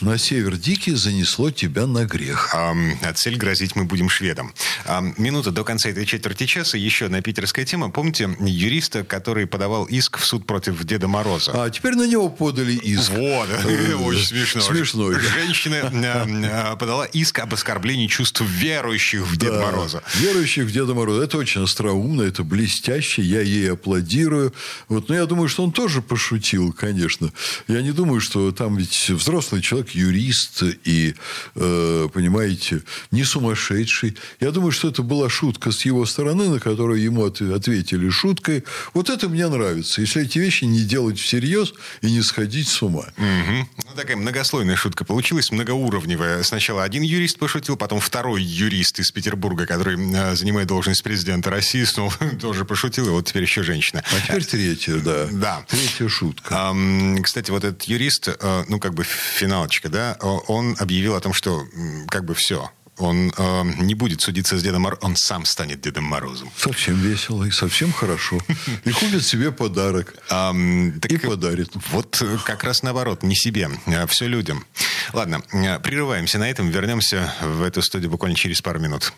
на 0.00 0.18
север 0.18 0.56
дикий 0.56 0.94
занесло 0.94 1.50
тебя 1.50 1.86
на 1.86 2.04
грех. 2.04 2.54
А, 2.54 2.74
а 3.02 3.12
цель 3.12 3.36
грозить 3.36 3.76
мы 3.76 3.84
будем 3.84 4.08
шведам. 4.08 4.52
А, 4.84 5.00
минута 5.16 5.50
до 5.50 5.64
конца 5.64 5.88
этой 5.88 6.06
четверти 6.06 6.46
часа. 6.46 6.76
Еще 6.76 7.06
одна 7.06 7.20
питерская 7.20 7.64
тема. 7.64 7.90
Помните 7.90 8.36
юриста, 8.40 9.04
который 9.04 9.46
подавал 9.46 9.84
иск 9.84 10.18
в 10.18 10.24
суд 10.24 10.46
против 10.46 10.82
Деда 10.84 11.08
Мороза? 11.08 11.52
А 11.54 11.70
теперь 11.70 11.94
на 11.94 12.06
него 12.06 12.28
подали 12.28 12.72
иск. 12.72 13.10
Вот. 13.10 13.48
Э, 13.68 13.94
Очень 13.94 14.24
смешно. 14.24 14.60
Смешно. 14.60 15.12
Женщина 15.12 16.76
подала 16.80 17.04
иск 17.06 17.38
об 17.40 17.54
оскорблении 17.54 18.06
чувств 18.06 18.40
верующих 18.40 19.26
в 19.26 19.36
Деда 19.36 19.60
Мороза. 19.60 20.02
Верующих 20.14 20.64
в 20.66 20.72
Деда 20.72 20.94
Мороза. 20.94 21.24
Это 21.24 21.38
очень 21.38 21.62
остроумно, 21.62 22.22
это 22.22 22.44
блестяще. 22.44 23.22
Я 23.22 23.40
ей 23.40 23.72
аплодирую. 23.72 24.52
Вот. 24.88 25.08
Но 25.08 25.14
я 25.14 25.26
думаю, 25.26 25.48
что 25.48 25.64
он 25.64 25.72
тоже 25.72 26.02
пошутил, 26.02 26.72
конечно. 26.72 27.32
Я 27.66 27.82
не 27.82 27.92
думаю, 27.92 28.20
что 28.20 28.50
там 28.52 28.76
ведь 28.76 29.10
взрослые 29.10 29.37
взрослый 29.38 29.62
человек, 29.62 29.90
юрист 29.90 30.62
и, 30.84 31.14
э, 31.54 32.08
понимаете, 32.12 32.82
не 33.12 33.24
сумасшедший. 33.24 34.16
Я 34.40 34.50
думаю, 34.50 34.72
что 34.72 34.88
это 34.88 35.02
была 35.02 35.28
шутка 35.28 35.70
с 35.70 35.84
его 35.84 36.06
стороны, 36.06 36.48
на 36.48 36.58
которую 36.58 37.00
ему 37.00 37.24
ответили 37.24 38.10
шуткой. 38.10 38.64
Вот 38.94 39.10
это 39.10 39.28
мне 39.28 39.46
нравится. 39.46 40.00
Если 40.00 40.24
эти 40.24 40.38
вещи 40.38 40.64
не 40.64 40.80
делать 40.80 41.20
всерьез 41.20 41.72
и 42.02 42.10
не 42.10 42.22
сходить 42.22 42.68
с 42.68 42.82
ума. 42.82 43.06
Угу. 43.16 43.68
Ну, 43.86 43.96
такая 43.96 44.16
многослойная 44.16 44.76
шутка 44.76 45.04
получилась, 45.04 45.52
многоуровневая. 45.52 46.42
Сначала 46.42 46.82
один 46.82 47.02
юрист 47.02 47.38
пошутил, 47.38 47.76
потом 47.76 48.00
второй 48.00 48.42
юрист 48.42 48.98
из 48.98 49.12
Петербурга, 49.12 49.66
который 49.66 49.96
э, 49.98 50.34
занимает 50.34 50.66
должность 50.66 51.04
президента 51.04 51.50
России, 51.50 51.84
снова 51.84 52.12
тоже 52.40 52.64
пошутил, 52.64 53.06
и 53.06 53.10
вот 53.10 53.26
теперь 53.26 53.42
еще 53.42 53.62
женщина. 53.62 54.02
А 54.10 54.26
теперь 54.26 54.44
третья, 54.44 54.96
да. 54.96 55.28
Да. 55.30 55.64
Третья 55.68 56.08
шутка. 56.08 56.74
Кстати, 57.22 57.50
вот 57.50 57.62
этот 57.64 57.84
юрист, 57.84 58.28
э, 58.28 58.64
ну, 58.68 58.80
как 58.80 58.94
бы 58.94 59.04
финалочка, 59.28 59.88
да, 59.88 60.16
он 60.20 60.76
объявил 60.78 61.14
о 61.14 61.20
том, 61.20 61.32
что 61.32 61.64
как 62.08 62.24
бы 62.24 62.34
все, 62.34 62.70
он 62.98 63.32
э, 63.36 63.62
не 63.78 63.94
будет 63.94 64.20
судиться 64.20 64.58
с 64.58 64.62
Дедом 64.62 64.82
Морозом, 64.82 65.10
он 65.10 65.16
сам 65.16 65.44
станет 65.44 65.80
Дедом 65.80 66.04
Морозом. 66.04 66.50
Совсем 66.56 67.00
весело 67.00 67.44
и 67.44 67.50
совсем 67.50 67.92
хорошо. 67.92 68.38
И 68.84 68.90
купит 68.90 69.24
себе 69.24 69.52
подарок. 69.52 70.14
А, 70.30 70.52
так, 71.00 71.12
и 71.12 71.18
подарит. 71.18 71.70
Вот 71.90 72.22
как 72.44 72.64
раз 72.64 72.82
наоборот, 72.82 73.22
не 73.22 73.34
себе, 73.34 73.70
а 73.86 74.06
все 74.06 74.26
людям. 74.26 74.66
Ладно, 75.12 75.40
прерываемся 75.82 76.38
на 76.38 76.50
этом, 76.50 76.70
вернемся 76.70 77.32
в 77.40 77.62
эту 77.62 77.82
студию 77.82 78.10
буквально 78.10 78.36
через 78.36 78.60
пару 78.60 78.80
минут. 78.80 79.12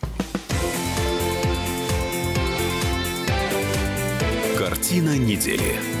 Картина 4.57 5.17
недели. 5.17 6.00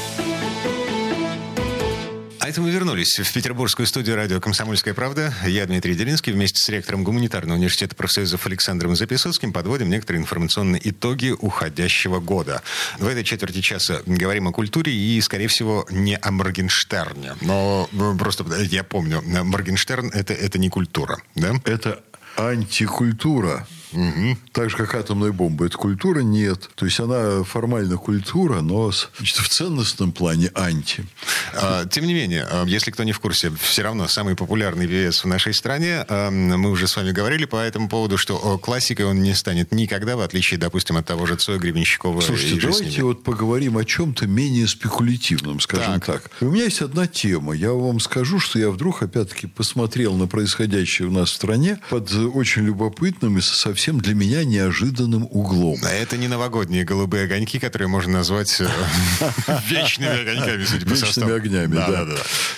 А 2.41 2.49
это 2.49 2.59
мы 2.59 2.71
вернулись 2.71 3.19
в 3.19 3.33
петербургскую 3.33 3.85
студию 3.85 4.15
радио 4.15 4.41
«Комсомольская 4.41 4.95
правда». 4.95 5.31
Я 5.45 5.63
Дмитрий 5.67 5.93
Делинский 5.93 6.33
вместе 6.33 6.57
с 6.57 6.67
ректором 6.69 7.03
Гуманитарного 7.03 7.55
университета 7.55 7.95
профсоюзов 7.95 8.47
Александром 8.47 8.95
Записоцким 8.95 9.53
подводим 9.53 9.91
некоторые 9.91 10.23
информационные 10.23 10.81
итоги 10.89 11.35
уходящего 11.37 12.19
года. 12.19 12.63
В 12.97 13.05
этой 13.05 13.23
четверти 13.23 13.61
часа 13.61 14.01
говорим 14.07 14.47
о 14.47 14.53
культуре 14.53 14.91
и, 14.91 15.21
скорее 15.21 15.49
всего, 15.49 15.85
не 15.91 16.17
о 16.17 16.31
Моргенштерне. 16.31 17.35
Но 17.41 17.87
ну, 17.91 18.17
просто 18.17 18.43
я 18.63 18.83
помню, 18.83 19.21
Моргенштерн 19.21 20.09
это,– 20.09 20.33
это 20.33 20.57
не 20.57 20.69
культура, 20.69 21.21
да? 21.35 21.53
Это 21.65 22.01
антикультура. 22.37 23.67
Угу. 23.91 24.37
Так 24.51 24.69
же, 24.69 24.77
как 24.77 24.95
атомная 24.95 25.31
бомба. 25.31 25.65
Это 25.65 25.77
культура? 25.77 26.21
Нет. 26.21 26.69
То 26.75 26.85
есть, 26.85 26.99
она 26.99 27.43
формально 27.43 27.97
культура, 27.97 28.61
но 28.61 28.91
значит, 29.17 29.37
в 29.37 29.49
ценностном 29.49 30.11
плане 30.11 30.51
анти. 30.55 31.05
А, 31.53 31.85
тем 31.85 32.05
не 32.05 32.13
менее, 32.13 32.47
а, 32.49 32.65
если 32.65 32.91
кто 32.91 33.03
не 33.03 33.11
в 33.11 33.19
курсе, 33.19 33.51
все 33.61 33.83
равно 33.83 34.07
самый 34.07 34.35
популярный 34.35 34.87
певец 34.87 35.23
в 35.23 35.27
нашей 35.27 35.53
стране. 35.53 36.05
А, 36.07 36.29
мы 36.29 36.69
уже 36.69 36.87
с 36.87 36.95
вами 36.95 37.11
говорили 37.11 37.45
по 37.45 37.57
этому 37.57 37.89
поводу, 37.89 38.17
что 38.17 38.57
классикой 38.57 39.05
он 39.05 39.21
не 39.21 39.33
станет 39.33 39.71
никогда, 39.71 40.15
в 40.15 40.21
отличие, 40.21 40.59
допустим, 40.59 40.97
от 40.97 41.05
того 41.05 41.25
же 41.25 41.35
Цоя 41.35 41.57
Гребенщикова. 41.57 42.21
Слушайте, 42.21 42.59
давайте 42.61 43.03
вот 43.03 43.23
поговорим 43.23 43.77
о 43.77 43.85
чем-то 43.85 44.27
менее 44.27 44.67
спекулятивном, 44.67 45.59
скажем 45.59 45.99
так. 45.99 46.23
так. 46.23 46.31
У 46.41 46.45
меня 46.45 46.63
есть 46.65 46.81
одна 46.81 47.07
тема. 47.07 47.53
Я 47.53 47.71
вам 47.73 47.99
скажу, 47.99 48.39
что 48.39 48.59
я 48.59 48.69
вдруг, 48.69 49.03
опять-таки, 49.03 49.47
посмотрел 49.47 50.15
на 50.15 50.27
происходящее 50.27 51.07
у 51.07 51.11
нас 51.11 51.31
в 51.31 51.33
стране 51.33 51.79
под 51.89 52.11
очень 52.13 52.63
любопытным 52.63 53.37
и 53.37 53.41
совсем 53.41 53.80
совсем 53.81 53.99
для 53.99 54.13
меня 54.13 54.43
неожиданным 54.43 55.27
углом. 55.31 55.79
А 55.83 55.89
это 55.89 56.15
не 56.15 56.27
новогодние 56.27 56.83
голубые 56.83 57.23
огоньки, 57.23 57.57
которые 57.57 57.87
можно 57.87 58.13
назвать 58.13 58.61
э, 58.61 58.67
вечными 59.69 60.21
огоньками, 60.21 60.63
судя 60.65 60.85
по 60.85 60.93
Вечными 60.93 61.33
огнями, 61.33 61.73
да. 61.73 62.05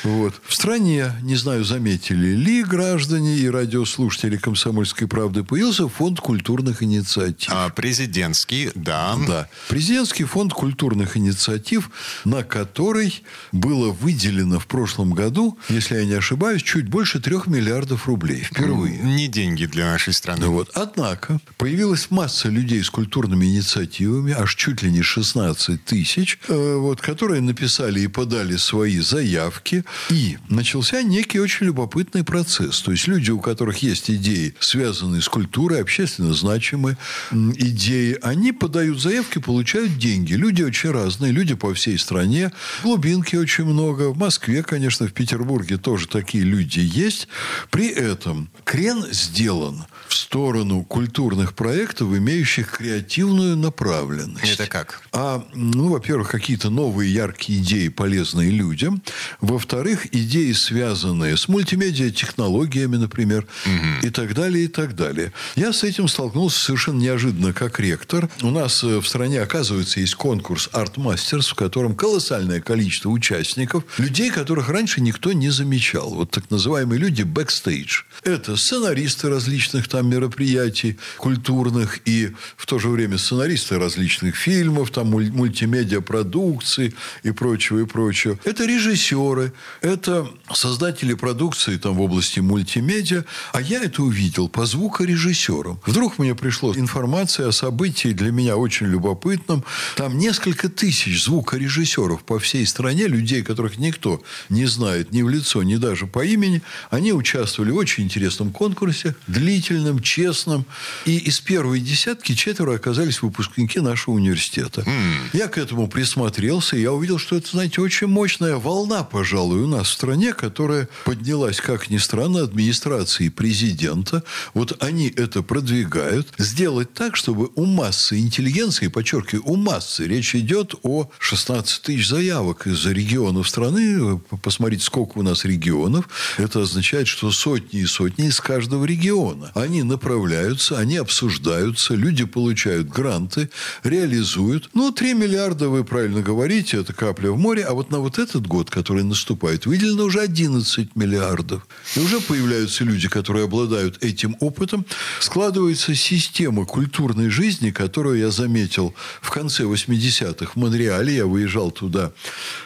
Вот. 0.03 0.33
В 0.45 0.53
стране, 0.53 1.13
не 1.21 1.37
знаю, 1.37 1.63
заметили 1.63 2.35
ли 2.35 2.61
граждане 2.61 3.37
и 3.37 3.49
радиослушатели 3.49 4.35
«Комсомольской 4.35 5.07
правды», 5.07 5.45
появился 5.45 5.87
фонд 5.87 6.19
культурных 6.19 6.83
инициатив. 6.83 7.49
А, 7.53 7.69
президентский, 7.69 8.71
да. 8.75 9.15
Да. 9.25 9.47
Президентский 9.69 10.25
фонд 10.25 10.51
культурных 10.51 11.15
инициатив, 11.15 11.89
на 12.25 12.43
который 12.43 13.23
было 13.53 13.93
выделено 13.93 14.59
в 14.59 14.67
прошлом 14.67 15.13
году, 15.13 15.57
если 15.69 15.95
я 15.95 16.03
не 16.03 16.15
ошибаюсь, 16.15 16.61
чуть 16.63 16.89
больше 16.89 17.21
трех 17.21 17.47
миллиардов 17.47 18.07
рублей 18.07 18.41
впервые. 18.41 18.97
Не 18.97 19.29
деньги 19.29 19.65
для 19.65 19.85
нашей 19.85 20.11
страны. 20.11 20.47
Вот. 20.47 20.69
Однако 20.73 21.12
Однако 21.13 21.39
появилась 21.57 22.09
масса 22.09 22.49
людей 22.49 22.83
с 22.83 22.89
культурными 22.89 23.45
инициативами, 23.45 24.33
аж 24.33 24.55
чуть 24.55 24.81
ли 24.81 24.91
не 24.91 25.03
16 25.03 25.85
тысяч, 25.85 26.39
э, 26.47 26.75
вот, 26.75 27.01
которые 27.01 27.39
написали 27.41 27.99
и 27.99 28.07
подали 28.07 28.55
свои 28.57 28.99
заявки. 28.99 29.83
И 30.09 30.37
начался 30.49 31.03
некий 31.03 31.39
очень 31.39 31.67
любопытный 31.67 32.23
процесс. 32.23 32.81
То 32.81 32.91
есть 32.91 33.07
люди, 33.07 33.29
у 33.29 33.39
которых 33.39 33.83
есть 33.83 34.09
идеи, 34.09 34.55
связанные 34.59 35.21
с 35.21 35.29
культурой, 35.29 35.81
общественно 35.81 36.33
значимые 36.33 36.97
идеи, 37.31 38.17
они 38.23 38.51
подают 38.51 38.99
заявки, 38.99 39.37
получают 39.37 39.97
деньги. 39.99 40.33
Люди 40.33 40.63
очень 40.63 40.89
разные, 40.89 41.31
люди 41.31 41.53
по 41.53 41.75
всей 41.75 41.99
стране. 41.99 42.51
Глубинки 42.81 43.35
очень 43.35 43.65
много. 43.65 44.09
В 44.09 44.17
Москве, 44.17 44.63
конечно, 44.63 45.07
в 45.07 45.13
Петербурге 45.13 45.77
тоже 45.77 46.07
такие 46.07 46.43
люди 46.43 46.79
есть. 46.79 47.27
При 47.69 47.87
этом 47.87 48.49
крен 48.63 49.05
сделан 49.11 49.85
в 50.07 50.15
сторону 50.15 50.83
культурных 51.03 51.53
проектов, 51.53 52.07
имеющих 52.15 52.77
креативную 52.77 53.57
направленность. 53.57 54.53
Это 54.53 54.67
как? 54.67 55.01
А, 55.11 55.45
ну, 55.53 55.89
во-первых, 55.89 56.29
какие-то 56.29 56.69
новые 56.69 57.13
яркие 57.13 57.59
идеи, 57.59 57.89
полезные 57.89 58.51
людям. 58.51 59.01
Во-вторых, 59.41 60.07
идеи, 60.13 60.53
связанные 60.53 61.35
с 61.35 61.49
мультимедиа-технологиями, 61.49 62.95
например, 62.95 63.45
угу. 63.65 64.07
и 64.07 64.09
так 64.11 64.33
далее, 64.33 64.63
и 64.63 64.67
так 64.67 64.95
далее. 64.95 65.33
Я 65.55 65.73
с 65.73 65.83
этим 65.83 66.07
столкнулся 66.07 66.63
совершенно 66.63 67.01
неожиданно 67.01 67.51
как 67.51 67.81
ректор. 67.81 68.29
У 68.41 68.49
нас 68.49 68.81
э, 68.83 68.99
в 68.99 69.05
стране, 69.05 69.41
оказывается, 69.41 69.99
есть 69.99 70.15
конкурс 70.15 70.69
Art 70.71 70.95
Masters, 70.95 71.49
в 71.49 71.55
котором 71.55 71.95
колоссальное 71.95 72.61
количество 72.61 73.09
участников, 73.09 73.83
людей, 73.97 74.31
которых 74.31 74.69
раньше 74.69 75.01
никто 75.01 75.33
не 75.33 75.49
замечал. 75.49 76.11
Вот 76.11 76.31
так 76.31 76.49
называемые 76.49 76.97
люди 76.97 77.23
бэкстейдж. 77.23 78.03
Это 78.23 78.55
сценаристы 78.55 79.29
различных 79.29 79.89
там 79.89 80.09
мероприятий, 80.09 80.82
событий 80.83 80.97
культурных 81.17 81.99
и 82.05 82.31
в 82.57 82.65
то 82.65 82.79
же 82.79 82.89
время 82.89 83.17
сценаристы 83.17 83.79
различных 83.79 84.35
фильмов, 84.35 84.91
там 84.91 85.09
мультимедиа 85.09 86.01
продукции 86.01 86.93
и 87.23 87.31
прочего, 87.31 87.79
и 87.79 87.85
прочего. 87.85 88.37
Это 88.43 88.65
режиссеры, 88.65 89.53
это 89.81 90.27
создатели 90.53 91.13
продукции 91.13 91.77
там 91.77 91.95
в 91.95 92.01
области 92.01 92.39
мультимедиа, 92.41 93.23
а 93.53 93.61
я 93.61 93.83
это 93.83 94.03
увидел 94.03 94.49
по 94.49 94.65
звукорежиссерам. 94.65 95.79
Вдруг 95.85 96.19
мне 96.19 96.35
пришла 96.35 96.73
информация 96.75 97.47
о 97.47 97.51
событии 97.51 98.13
для 98.13 98.31
меня 98.31 98.57
очень 98.57 98.87
любопытном. 98.87 99.63
Там 99.95 100.17
несколько 100.17 100.69
тысяч 100.69 101.23
звукорежиссеров 101.23 102.23
по 102.23 102.39
всей 102.39 102.65
стране, 102.65 103.07
людей, 103.07 103.43
которых 103.43 103.77
никто 103.77 104.21
не 104.49 104.65
знает 104.65 105.11
ни 105.11 105.21
в 105.21 105.29
лицо, 105.29 105.63
ни 105.63 105.77
даже 105.77 106.07
по 106.07 106.25
имени, 106.25 106.61
они 106.89 107.13
участвовали 107.13 107.71
в 107.71 107.77
очень 107.77 108.03
интересном 108.03 108.51
конкурсе, 108.51 109.15
длительном, 109.27 109.99
честном. 110.01 110.65
И 111.05 111.17
из 111.17 111.39
первой 111.39 111.79
десятки 111.79 112.33
четверо 112.33 112.75
оказались 112.75 113.21
выпускники 113.21 113.79
нашего 113.79 114.15
университета. 114.15 114.81
Mm. 114.81 115.13
Я 115.33 115.47
к 115.47 115.57
этому 115.57 115.87
присмотрелся, 115.87 116.75
и 116.75 116.81
я 116.81 116.91
увидел, 116.91 117.17
что 117.17 117.35
это, 117.35 117.49
знаете, 117.51 117.81
очень 117.81 118.07
мощная 118.07 118.55
волна, 118.55 119.03
пожалуй, 119.03 119.61
у 119.61 119.67
нас 119.67 119.87
в 119.87 119.93
стране, 119.93 120.33
которая 120.33 120.87
поднялась, 121.05 121.59
как 121.59 121.89
ни 121.89 121.97
странно, 121.97 122.41
администрации 122.41 123.29
президента. 123.29 124.23
Вот 124.53 124.81
они 124.83 125.09
это 125.09 125.41
продвигают. 125.43 126.27
Сделать 126.37 126.93
так, 126.93 127.15
чтобы 127.15 127.49
у 127.55 127.65
массы 127.65 128.19
интеллигенции, 128.19 128.87
подчеркиваю, 128.87 129.43
у 129.45 129.55
массы, 129.55 130.07
речь 130.07 130.35
идет 130.35 130.75
о 130.83 131.09
16 131.19 131.81
тысяч 131.81 132.07
заявок 132.07 132.67
из 132.67 132.85
регионов 132.85 133.47
страны. 133.49 134.19
Посмотрите, 134.41 134.83
сколько 134.83 135.17
у 135.17 135.21
нас 135.21 135.45
регионов. 135.45 136.07
Это 136.37 136.61
означает, 136.61 137.07
что 137.07 137.31
сотни 137.31 137.81
и 137.81 137.85
сотни 137.85 138.27
из 138.27 138.39
каждого 138.39 138.85
региона. 138.85 139.51
Они 139.55 139.83
направляются, 139.83 140.62
они 140.71 140.97
обсуждаются, 140.97 141.95
люди 141.95 142.25
получают 142.25 142.87
гранты, 142.87 143.49
реализуют. 143.83 144.69
Ну, 144.73 144.91
3 144.91 145.13
миллиарда, 145.13 145.69
вы 145.69 145.83
правильно 145.83 146.21
говорите, 146.21 146.77
это 146.77 146.93
капля 146.93 147.31
в 147.31 147.37
море. 147.37 147.63
А 147.63 147.73
вот 147.73 147.91
на 147.91 147.99
вот 147.99 148.19
этот 148.19 148.47
год, 148.47 148.69
который 148.69 149.03
наступает, 149.03 149.65
выделено 149.65 150.05
уже 150.05 150.21
11 150.21 150.95
миллиардов. 150.95 151.65
И 151.95 151.99
уже 151.99 152.19
появляются 152.21 152.83
люди, 152.83 153.07
которые 153.07 153.45
обладают 153.45 154.03
этим 154.03 154.35
опытом. 154.39 154.85
Складывается 155.19 155.95
система 155.95 156.65
культурной 156.65 157.29
жизни, 157.29 157.71
которую 157.71 158.19
я 158.19 158.31
заметил 158.31 158.93
в 159.21 159.29
конце 159.29 159.63
80-х 159.63 160.51
в 160.53 160.55
Монреале. 160.55 161.15
Я 161.15 161.25
выезжал 161.25 161.71
туда 161.71 162.11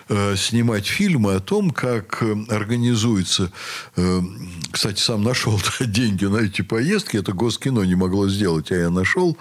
э, 0.10 0.36
снимать 0.36 0.86
фильмы 0.86 1.36
о 1.36 1.39
том, 1.39 1.72
как 1.72 2.22
э, 2.22 2.36
организуется... 2.50 3.52
Э, 3.95 4.22
кстати, 4.72 5.00
сам 5.00 5.24
нашел 5.24 5.60
деньги 5.80 6.26
на 6.26 6.38
эти 6.38 6.62
поездки. 6.62 7.18
Это 7.18 7.34
Госкино 7.34 7.82
не 7.88 7.96
могло 7.96 8.30
сделать, 8.30 8.72
а 8.72 8.76
я 8.76 8.90
нашел. 8.90 9.36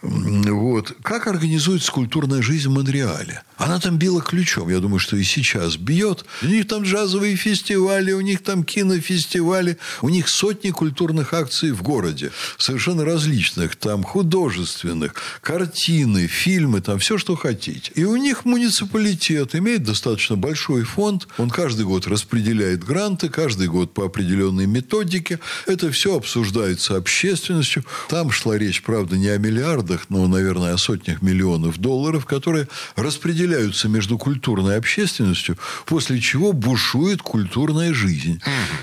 Вот. 0.00 0.94
Как 1.02 1.26
организуется 1.26 1.90
культурная 1.90 2.40
жизнь 2.40 2.68
в 2.68 2.72
Монреале? 2.72 3.42
Она 3.56 3.80
там 3.80 3.98
била 3.98 4.22
ключом. 4.22 4.68
Я 4.68 4.78
думаю, 4.78 5.00
что 5.00 5.16
и 5.16 5.24
сейчас 5.24 5.76
бьет. 5.76 6.24
У 6.42 6.46
них 6.46 6.68
там 6.68 6.84
джазовые 6.84 7.34
фестивали, 7.34 8.12
у 8.12 8.20
них 8.20 8.44
там 8.44 8.62
кинофестивали. 8.62 9.78
У 10.00 10.08
них 10.08 10.28
сотни 10.28 10.70
культурных 10.70 11.34
акций 11.34 11.72
в 11.72 11.82
городе. 11.82 12.30
Совершенно 12.58 13.04
различных. 13.04 13.74
Там 13.74 14.04
художественных, 14.04 15.14
картины, 15.40 16.28
фильмы, 16.28 16.80
там 16.80 17.00
все, 17.00 17.18
что 17.18 17.34
хотите. 17.34 17.90
И 17.96 18.04
у 18.04 18.14
них 18.16 18.44
муниципалитет 18.44 19.56
имеет 19.56 19.82
достаточно 19.82 20.36
большой 20.36 20.84
фонд. 20.84 21.26
Он 21.38 21.50
каждый 21.50 21.84
год 21.84 22.06
распределяет 22.06 22.84
гранты, 22.84 23.28
каждый 23.28 23.66
год 23.66 23.92
по 23.92 24.04
определенной 24.04 24.66
методике. 24.66 25.40
Это 25.66 25.90
все 25.90 26.16
обсуждается 26.16 26.96
общественностью. 26.96 27.84
Там 28.08 28.30
шла 28.30 28.56
речь, 28.56 28.82
правда, 28.82 29.16
не 29.16 29.28
о 29.28 29.38
миллиардах, 29.38 29.87
миллиардах, 29.88 30.06
ну, 30.08 30.26
наверное, 30.28 30.74
о 30.74 30.78
сотнях 30.78 31.22
миллионов 31.22 31.78
долларов, 31.78 32.26
которые 32.26 32.68
распределяются 32.96 33.88
между 33.88 34.18
культурной 34.18 34.76
общественностью, 34.76 35.56
после 35.86 36.20
чего 36.20 36.52
бушует 36.52 37.22
культурная 37.22 37.94
жизнь. 37.94 38.40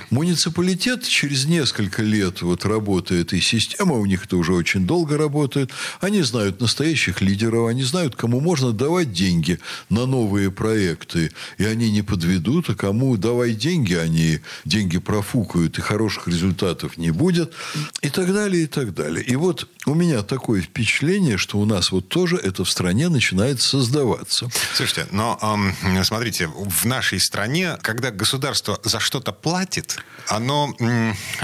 Муниципалитет 0.10 1.08
через 1.08 1.45
несколько 1.45 2.01
лет 2.01 2.41
вот 2.41 2.66
работы 2.66 3.16
этой 3.16 3.41
системы, 3.41 3.99
у 3.99 4.06
них 4.06 4.26
это 4.26 4.38
уже 4.38 4.53
очень 4.53 4.86
долго 4.86 5.18
работает, 5.18 5.72
они 6.01 6.22
знают 6.24 6.62
настоящих 6.62 7.22
лидеров, 7.22 7.68
они 7.68 7.84
знают, 7.84 8.16
кому 8.16 8.39
можно 8.39 8.72
давать 8.72 9.14
деньги 9.14 9.60
на 9.89 10.06
новые 10.06 10.51
проекты, 10.51 11.32
и 11.58 11.66
они 11.66 11.91
не 11.91 12.01
подведут, 12.01 12.70
а 12.70 12.76
кому 12.76 13.18
давай 13.18 13.53
деньги, 13.53 13.93
они 13.93 14.39
деньги 14.66 14.97
профукают, 14.97 15.78
и 15.78 15.82
хороших 15.82 16.28
результатов 16.28 16.97
не 16.97 17.12
будет, 17.12 17.53
и 18.01 18.10
так 18.10 18.34
далее, 18.34 18.64
и 18.64 18.68
так 18.68 18.93
далее. 18.93 19.24
И 19.24 19.36
вот 19.36 19.68
у 19.86 19.93
меня 19.93 20.24
такое 20.24 20.62
впечатление, 20.62 20.95
впечатление, 20.96 21.38
что 21.38 21.58
у 21.58 21.66
нас 21.66 21.91
вот 21.91 22.08
тоже 22.08 22.38
это 22.38 22.64
в 22.64 22.70
стране 22.70 23.10
начинает 23.10 23.62
создаваться. 23.62 24.50
Слушайте, 24.76 25.08
но 25.12 25.38
эм, 25.41 26.04
смотрите, 26.06 26.48
в 26.48 26.86
нашей 26.86 27.20
стране, 27.20 27.78
когда 27.82 28.12
государство 28.12 28.80
за 28.84 29.02
что-то 29.02 29.34
платит, 29.34 29.98
оно, 30.30 30.74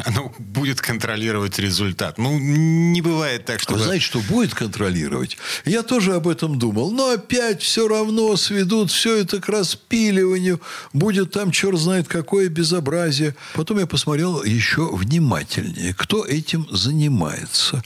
оно 0.06 0.34
будет 0.39 0.80
контролировать 0.80 1.60
результат. 1.60 2.18
Ну, 2.18 2.39
не 2.39 3.02
бывает 3.02 3.45
так, 3.45 3.60
что... 3.60 3.74
Вы 3.74 3.80
знаете, 3.80 4.06
что 4.06 4.20
будет 4.22 4.54
контролировать? 4.54 5.38
Я 5.66 5.84
тоже 5.84 6.16
об 6.16 6.30
этом 6.30 6.58
думал. 6.58 6.91
Но 6.91 7.12
опять 7.12 7.62
все 7.62 7.88
равно 7.88 8.38
сведут 8.38 8.89
все 8.89 9.18
это 9.18 9.41
к 9.41 9.49
распиливанию. 9.49 10.62
Будет 10.93 11.32
там 11.32 11.52
черт 11.52 11.78
знает 11.78 12.08
какое 12.08 12.47
безобразие. 12.47 13.36
Потом 13.54 13.80
я 13.80 13.86
посмотрел 13.86 14.43
еще 14.43 14.89
внимательнее, 14.95 15.93
кто 15.93 16.26
этим 16.26 16.68
занимается. 16.72 17.84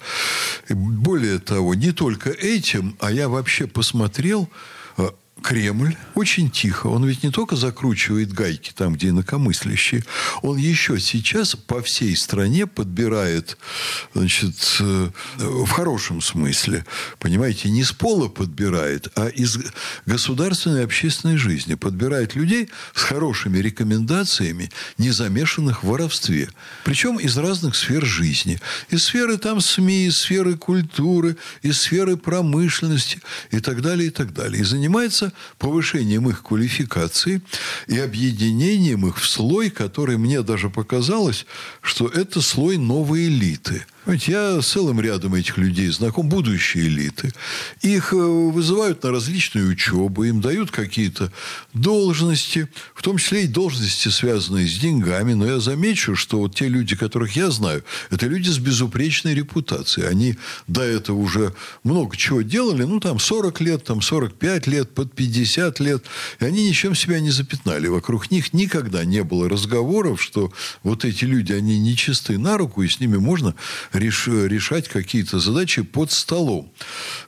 Более 0.70 1.39
того, 1.39 1.54
того, 1.55 1.73
не 1.73 1.93
только 1.93 2.31
этим, 2.31 2.97
а 2.99 3.11
я 3.11 3.29
вообще 3.29 3.65
посмотрел 3.65 4.49
Кремль 5.41 5.95
очень 6.15 6.49
тихо. 6.49 6.88
Он 6.88 7.05
ведь 7.05 7.23
не 7.23 7.29
только 7.29 7.55
закручивает 7.55 8.31
гайки 8.31 8.71
там, 8.73 8.93
где 8.93 9.09
инакомыслящие. 9.09 10.03
Он 10.41 10.57
еще 10.57 10.97
сейчас 10.99 11.55
по 11.55 11.81
всей 11.81 12.15
стране 12.15 12.65
подбирает, 12.67 13.57
значит, 14.13 14.55
э, 14.79 15.09
в 15.38 15.69
хорошем 15.69 16.21
смысле, 16.21 16.86
понимаете, 17.19 17.69
не 17.69 17.83
с 17.83 17.91
пола 17.91 18.29
подбирает, 18.29 19.09
а 19.15 19.27
из 19.27 19.59
государственной 20.05 20.86
общественной 20.86 21.38
жизни. 21.38 21.75
Подбирает 21.75 22.36
людей 22.36 22.69
с 22.93 23.01
хорошими 23.03 23.57
рекомендациями, 23.59 24.71
не 24.97 25.11
замешанных 25.11 25.83
в 25.83 25.88
воровстве. 25.88 26.49
Причем 26.86 27.19
из 27.19 27.38
разных 27.38 27.75
сфер 27.75 28.05
жизни. 28.05 28.59
Из 28.89 29.03
сферы 29.03 29.38
там 29.38 29.59
СМИ, 29.59 30.07
из 30.07 30.17
сферы 30.17 30.55
культуры, 30.55 31.36
из 31.61 31.81
сферы 31.81 32.15
промышленности 32.15 33.19
и 33.51 33.59
так 33.59 33.81
далее, 33.81 34.07
и 34.07 34.11
так 34.11 34.33
далее. 34.33 34.61
И 34.61 34.65
занимается 34.65 35.24
заниматься 35.26 35.34
повышением 35.57 36.30
их 36.30 36.43
квалификации 36.43 37.41
и 37.88 37.99
объединением 37.99 39.07
их 39.07 39.17
в 39.17 39.28
слой, 39.28 39.69
который 39.69 40.17
мне 40.17 40.41
даже 40.41 40.69
показалось, 40.69 41.45
что 41.82 42.07
это 42.07 42.41
слой 42.41 42.78
новой 42.78 43.28
элиты– 43.28 43.86
Понимаете, 44.05 44.31
я 44.33 44.61
с 44.61 44.67
целым 44.67 45.01
рядом 45.01 45.33
этих 45.33 45.57
людей 45.57 45.87
знаком, 45.87 46.29
будущие 46.29 46.85
элиты. 46.85 47.33
Их 47.81 48.13
э, 48.13 48.17
вызывают 48.17 49.01
на 49.01 49.09
различные 49.09 49.65
учебы, 49.65 50.27
им 50.27 50.41
дают 50.41 50.69
какие-то 50.69 51.31
должности, 51.73 52.67
в 52.93 53.01
том 53.01 53.17
числе 53.17 53.45
и 53.45 53.47
должности, 53.47 54.09
связанные 54.09 54.67
с 54.67 54.77
деньгами. 54.77 55.33
Но 55.33 55.47
я 55.47 55.59
замечу, 55.59 56.15
что 56.15 56.37
вот 56.37 56.53
те 56.53 56.67
люди, 56.67 56.95
которых 56.95 57.35
я 57.35 57.49
знаю, 57.49 57.83
это 58.11 58.27
люди 58.27 58.47
с 58.49 58.59
безупречной 58.59 59.33
репутацией. 59.33 60.05
Они 60.05 60.37
до 60.67 60.83
этого 60.83 61.17
уже 61.17 61.55
много 61.83 62.15
чего 62.15 62.43
делали, 62.43 62.83
ну, 62.83 62.99
там, 62.99 63.17
40 63.17 63.59
лет, 63.61 63.85
там, 63.85 64.03
45 64.03 64.67
лет, 64.67 64.93
под 64.93 65.13
50 65.13 65.79
лет. 65.79 66.03
И 66.39 66.45
они 66.45 66.69
ничем 66.69 66.93
себя 66.93 67.19
не 67.19 67.31
запятнали. 67.31 67.87
Вокруг 67.87 68.29
них 68.29 68.53
никогда 68.53 69.03
не 69.03 69.23
было 69.23 69.49
разговоров, 69.49 70.21
что 70.21 70.53
вот 70.83 71.05
эти 71.05 71.25
люди, 71.25 71.53
они 71.53 71.79
нечисты 71.79 72.37
на 72.37 72.55
руку, 72.59 72.83
и 72.83 72.87
с 72.87 72.99
ними 72.99 73.17
можно 73.17 73.55
реш, 73.97 74.27
решать 74.27 74.87
какие-то 74.87 75.39
задачи 75.39 75.81
под 75.81 76.11
столом. 76.11 76.71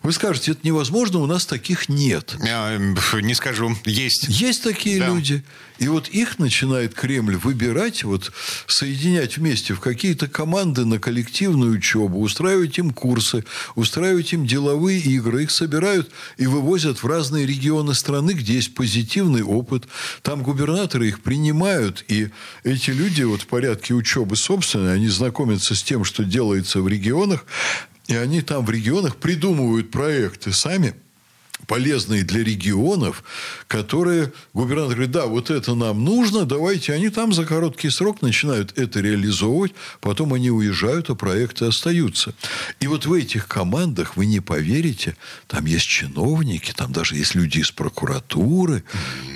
Вы 0.04 0.12
скажете, 0.12 0.52
это 0.52 0.62
невозможно, 0.64 1.20
у 1.20 1.26
нас 1.26 1.46
таких 1.46 1.90
нет. 1.90 2.36
Я 2.44 2.78
не 2.78 3.34
скажу, 3.34 3.76
есть. 3.86 4.28
Есть 4.30 4.64
такие 4.64 5.00
да. 5.00 5.08
люди. 5.08 5.44
И 5.78 5.88
вот 5.88 6.08
их 6.08 6.40
начинает 6.40 6.94
Кремль 6.94 7.36
выбирать, 7.36 8.04
вот 8.04 8.32
соединять 8.66 9.38
вместе 9.38 9.74
в 9.74 9.80
какие-то 9.80 10.28
команды 10.28 10.86
на 10.86 11.00
коллективную 11.00 11.74
учебу, 11.74 12.20
устраивать 12.20 12.78
им 12.80 12.92
курсы, 12.92 13.44
устраивать 13.76 14.34
им 14.34 14.46
деловые 14.46 15.00
игры. 15.00 15.44
Их 15.44 15.52
собирают 15.52 16.10
и 16.38 16.48
вывозят 16.48 17.04
в 17.04 17.08
разные 17.08 17.46
регионы 17.46 17.94
страны, 17.94 18.32
где 18.32 18.56
есть 18.56 18.74
позитивный 18.74 19.44
опыт. 19.44 19.88
Там 20.22 20.44
губернаторы 20.44 21.08
их 21.08 21.22
принимают, 21.22 22.04
и 22.08 22.30
эти 22.64 22.92
люди 22.92 23.24
вот 23.24 23.44
в 23.44 23.48
порядке 23.48 23.94
учебы 23.94 24.36
собственной, 24.36 24.96
они 24.96 25.08
знакомятся 25.08 25.76
с 25.76 25.84
тем, 25.84 26.04
что 26.04 26.24
делается 26.24 26.82
в 26.82 26.88
регионах, 26.88 27.46
и 28.08 28.16
они 28.16 28.42
там 28.42 28.66
в 28.66 28.72
регионах 28.72 29.18
придумывают 29.18 29.92
проекты 29.92 30.54
сами– 30.54 30.96
полезные 31.68 32.24
для 32.24 32.44
регионов, 32.44 33.24
которые 33.68 34.32
губернатор 34.54 34.96
говорит, 34.96 35.12
да, 35.12 35.26
вот 35.26 35.50
это 35.50 35.76
нам 35.76 36.04
нужно, 36.04 36.46
давайте. 36.46 36.94
Они 36.94 37.10
там 37.10 37.34
за 37.34 37.46
короткий 37.46 37.90
срок 37.90 38.22
начинают 38.22 38.78
это 38.78 39.02
реализовывать, 39.02 39.74
потом 40.00 40.34
они 40.34 40.50
уезжают, 40.50 41.10
а 41.10 41.16
проекты 41.16 41.66
остаются. 41.66 42.34
И 42.80 42.88
вот 42.88 43.06
в 43.06 43.14
этих 43.14 43.48
командах, 43.48 44.16
вы 44.16 44.26
не 44.26 44.40
поверите, 44.40 45.18
там 45.48 45.66
есть 45.66 45.86
чиновники, 45.86 46.74
там 46.76 46.94
даже 46.94 47.16
есть 47.16 47.36
люди 47.36 47.60
из 47.60 47.72
прокуратуры, 47.72 48.84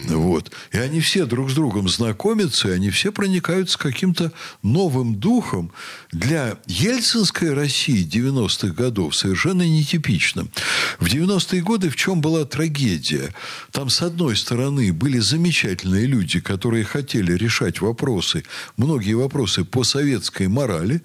вот. 0.08 0.52
И 0.72 0.78
они 0.78 1.02
все 1.02 1.26
друг 1.26 1.52
с 1.52 1.54
другом 1.54 1.90
знакомятся, 1.90 2.70
и 2.70 2.72
они 2.72 2.90
все 2.90 3.12
проникаются 3.12 3.78
каким-то 3.78 4.32
новым 4.64 5.16
духом 5.16 5.72
для 6.12 6.58
ельцинской 6.66 7.54
России 7.54 8.08
90-х 8.08 8.74
годов 8.74 9.16
совершенно 9.16 9.64
нетипичным. 9.68 10.50
В 11.00 11.08
90-е 11.08 11.62
годы 11.62 11.90
в 11.90 11.96
чем 11.96 12.21
была 12.22 12.46
трагедия? 12.46 13.34
Там, 13.72 13.90
с 13.90 14.02
одной 14.02 14.36
стороны, 14.38 14.94
были 14.94 15.20
замечательные 15.20 16.06
люди, 16.06 16.40
которые 16.40 16.84
хотели 16.84 17.34
решать 17.34 17.82
вопросы, 17.82 18.44
многие 18.78 19.14
вопросы 19.14 19.66
по 19.66 19.84
советской 19.84 20.48
морали, 20.48 21.02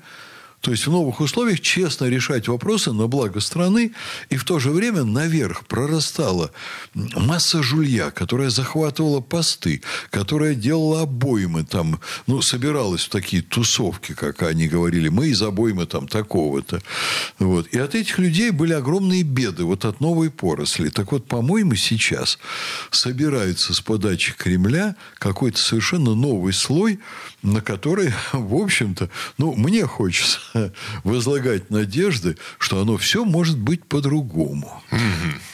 то 0.67 0.73
есть 0.73 0.85
в 0.85 0.91
новых 0.91 1.21
условиях 1.21 1.61
честно 1.61 2.07
решать 2.07 2.49
вопросы 2.49 2.91
на 2.91 3.07
благо 3.07 3.39
страны, 3.39 3.93
и 4.31 4.37
в 4.37 4.43
то 4.43 4.59
же 4.59 4.73
время 4.73 5.05
наверх 5.05 5.65
прорастала 5.67 6.51
масса 6.93 7.63
жулья, 7.63 8.11
которая 8.11 8.51
захватывала 8.51 9.21
посты, 9.21 9.81
которая 10.11 10.57
делала 10.57 11.03
обоймы 11.03 11.63
там, 11.63 12.01
ну, 12.27 12.43
собиралась 12.43 13.05
в 13.05 13.11
такие 13.11 13.45
тусовки, 13.45 14.13
как 14.13 14.43
они 14.43 14.67
говорили, 14.67 15.09
мы 15.09 15.29
из 15.29 15.41
обоймы 15.41 15.87
там 15.87 16.09
такого-то. 16.09 16.83
Вот. 17.39 17.69
И 17.69 17.79
от 17.79 17.95
этих 17.95 18.19
людей 18.19 18.51
были 18.51 18.73
огромные 18.73 19.23
беды, 19.23 19.63
вот 19.63 19.85
от 19.85 20.01
новой 20.01 20.31
поросли. 20.31 20.91
Так 20.91 21.13
вот, 21.13 21.29
по-моему, 21.29 21.77
сейчас 21.77 22.41
собирается 22.91 23.73
с 23.73 23.81
подачи 23.81 24.35
Кремля 24.37 24.97
какой-то 25.21 25.61
совершенно 25.61 26.17
новый 26.17 26.53
слой, 26.53 26.99
на 27.45 27.61
который, 27.61 28.13
в 28.33 28.55
общем-то, 28.57 29.09
ну, 29.39 29.55
мне 29.55 29.87
хочется 29.87 30.41
возлагать 31.05 31.71
надежды, 31.71 32.37
что 32.59 32.81
оно 32.81 32.97
все 32.97 33.25
может 33.25 33.59
быть 33.59 33.85
по-другому. 33.85 34.83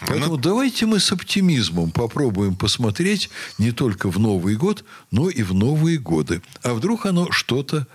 Поэтому 0.00 0.36
ну... 0.36 0.42
давайте 0.42 0.86
мы 0.86 1.00
с 1.00 1.12
оптимизмом 1.12 1.90
попробуем 1.90 2.56
посмотреть 2.56 3.30
не 3.58 3.72
только 3.72 4.10
в 4.10 4.18
Новый 4.18 4.56
год, 4.56 4.84
но 5.10 5.28
и 5.28 5.42
в 5.42 5.54
новые 5.54 5.98
годы. 5.98 6.42
А 6.62 6.74
вдруг 6.74 7.06
оно 7.06 7.30
что-то 7.30 7.86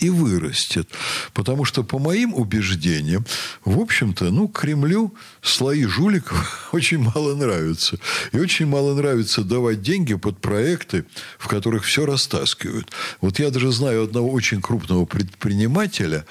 и 0.00 0.10
вырастет. 0.10 0.88
Потому 1.32 1.64
что, 1.64 1.84
по 1.84 1.98
моим 1.98 2.34
убеждениям, 2.34 3.24
в 3.64 3.78
общем-то, 3.78 4.30
ну, 4.30 4.48
Кремлю 4.48 5.14
слои 5.42 5.84
жуликов 5.84 6.68
очень 6.72 6.98
мало 6.98 7.34
нравятся. 7.34 7.98
И 8.32 8.38
очень 8.38 8.66
мало 8.66 8.94
нравится 8.94 9.42
давать 9.42 9.82
деньги 9.82 10.14
под 10.14 10.40
проекты, 10.40 11.04
в 11.38 11.48
которых 11.48 11.84
все 11.84 12.06
растаскивают. 12.06 12.90
Вот 13.20 13.38
я 13.38 13.50
даже 13.50 13.70
знаю 13.72 14.04
одного 14.04 14.30
очень 14.30 14.60
крупного 14.60 15.04
предпринимателя, 15.04 16.24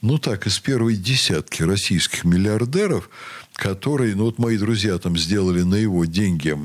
ну 0.00 0.18
так, 0.18 0.46
из 0.46 0.58
первой 0.58 0.96
десятки 0.96 1.62
российских 1.62 2.24
миллиардеров, 2.24 3.10
который, 3.54 4.14
ну 4.14 4.24
вот 4.24 4.38
мои 4.38 4.58
друзья 4.58 4.98
там 4.98 5.16
сделали 5.16 5.62
на 5.62 5.76
его 5.76 6.04
деньги 6.04 6.56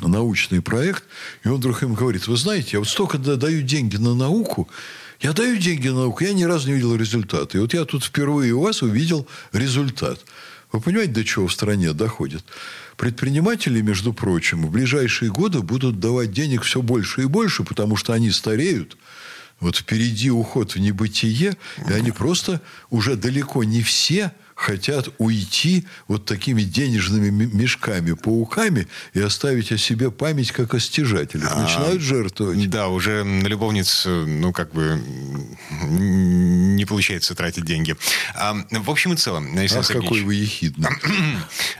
научный 0.00 0.60
проект, 0.60 1.04
и 1.44 1.48
он 1.48 1.56
вдруг 1.56 1.82
им 1.82 1.94
говорит, 1.94 2.26
вы 2.28 2.36
знаете, 2.36 2.70
я 2.72 2.78
вот 2.78 2.88
столько 2.88 3.18
даю 3.18 3.62
деньги 3.62 3.96
на 3.96 4.14
науку, 4.14 4.68
я 5.20 5.32
даю 5.32 5.56
деньги 5.56 5.88
на 5.88 6.00
науку, 6.02 6.24
я 6.24 6.32
ни 6.32 6.44
разу 6.44 6.68
не 6.68 6.74
видел 6.74 6.94
результата. 6.94 7.56
И 7.56 7.60
вот 7.60 7.74
я 7.74 7.84
тут 7.84 8.04
впервые 8.04 8.52
у 8.52 8.60
вас 8.60 8.82
увидел 8.82 9.26
результат. 9.52 10.24
Вы 10.70 10.80
понимаете, 10.80 11.12
до 11.12 11.24
чего 11.24 11.46
в 11.46 11.52
стране 11.52 11.92
доходит? 11.92 12.44
Предприниматели, 12.96 13.80
между 13.80 14.12
прочим, 14.12 14.66
в 14.66 14.70
ближайшие 14.70 15.30
годы 15.30 15.60
будут 15.60 15.98
давать 15.98 16.32
денег 16.32 16.62
все 16.62 16.82
больше 16.82 17.22
и 17.22 17.26
больше, 17.26 17.64
потому 17.64 17.96
что 17.96 18.12
они 18.12 18.30
стареют. 18.30 18.96
Вот 19.60 19.76
впереди 19.76 20.30
уход 20.30 20.74
в 20.74 20.78
небытие, 20.78 21.56
и 21.88 21.92
они 21.92 22.12
просто 22.12 22.60
уже 22.90 23.16
далеко 23.16 23.64
не 23.64 23.82
все– 23.82 24.32
хотят 24.58 25.08
уйти 25.18 25.86
вот 26.08 26.24
такими 26.24 26.62
денежными 26.62 27.30
мешками, 27.30 28.12
пауками 28.12 28.88
и 29.14 29.20
оставить 29.20 29.70
о 29.70 29.78
себе 29.78 30.10
память 30.10 30.50
как 30.50 30.74
о 30.74 30.80
стяжателях. 30.80 31.52
А, 31.52 31.62
Начинают 31.62 32.02
жертвовать. 32.02 32.68
Да, 32.68 32.88
уже 32.88 33.22
на 33.22 33.46
любовниц, 33.46 34.04
ну, 34.04 34.52
как 34.52 34.74
бы 34.74 35.00
не 35.70 36.84
получается 36.86 37.36
тратить 37.36 37.64
деньги. 37.64 37.96
А, 38.34 38.56
в 38.72 38.90
общем 38.90 39.12
и 39.12 39.16
целом, 39.16 39.56
Александр 39.56 39.96
Ах, 39.96 40.02
какой 40.02 40.22
вы 40.22 40.34
ехидный. 40.34 40.88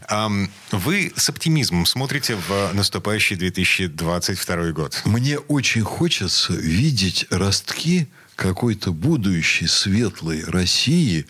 Вы 0.71 1.13
с 1.17 1.29
оптимизмом 1.29 1.85
смотрите 1.87 2.37
в 2.37 2.73
наступающий 2.75 3.37
2022 3.37 4.71
год. 4.73 5.03
Мне 5.05 5.39
очень 5.39 5.83
хочется 5.83 6.53
видеть 6.53 7.27
ростки 7.31 8.09
какой-то 8.39 8.93
будущей 8.93 9.67
светлой 9.67 10.45
России, 10.45 11.27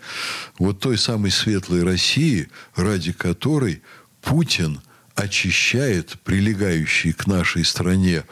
вот 0.59 0.79
той 0.79 0.95
самой 0.95 1.31
светлой 1.31 1.83
России, 1.83 2.49
ради 2.75 3.13
которой 3.13 3.81
Путин 4.21 4.79
очищает 5.19 6.17
прилегающие 6.23 7.13
к 7.13 7.27
нашей 7.27 7.65
стране 7.65 8.23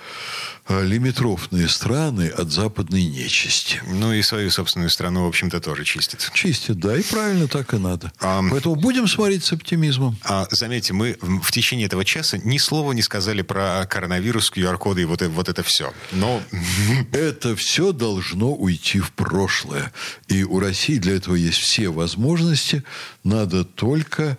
а, 0.65 0.81
лимитрофные 0.81 1.67
страны 1.67 2.29
от 2.29 2.49
западной 2.49 3.03
нечисти. 3.03 3.81
Ну 3.87 4.13
и 4.13 4.21
свою 4.21 4.49
собственную 4.51 4.89
страну, 4.89 5.25
в 5.25 5.27
общем-то, 5.27 5.59
тоже 5.59 5.83
чистит. 5.83 6.31
Чистит, 6.33 6.79
да, 6.79 6.97
и 6.97 7.03
правильно 7.03 7.49
так 7.49 7.73
и 7.73 7.77
надо. 7.77 8.11
А, 8.21 8.41
Поэтому 8.49 8.75
будем 8.75 9.07
смотреть 9.07 9.43
с 9.43 9.51
оптимизмом. 9.51 10.17
А, 10.23 10.47
заметьте, 10.49 10.93
мы 10.93 11.17
в 11.21 11.51
течение 11.51 11.87
этого 11.87 12.05
часа 12.05 12.37
ни 12.37 12.57
слова 12.57 12.93
не 12.93 13.01
сказали 13.01 13.41
про 13.41 13.85
коронавирус, 13.89 14.49
QR-коды 14.53 15.01
и 15.01 15.05
вот, 15.05 15.21
вот 15.21 15.49
это 15.49 15.63
все. 15.63 15.93
Но... 16.13 16.41
Это 17.11 17.55
все 17.55 17.91
должно 17.91 18.53
уйти 18.53 18.99
в 18.99 19.11
прошлое. 19.11 19.91
И 20.27 20.43
у 20.43 20.59
России 20.59 20.97
для 20.97 21.15
этого 21.15 21.35
есть 21.35 21.57
все 21.57 21.89
возможности. 21.89 22.83
Надо 23.23 23.63
только 23.63 24.37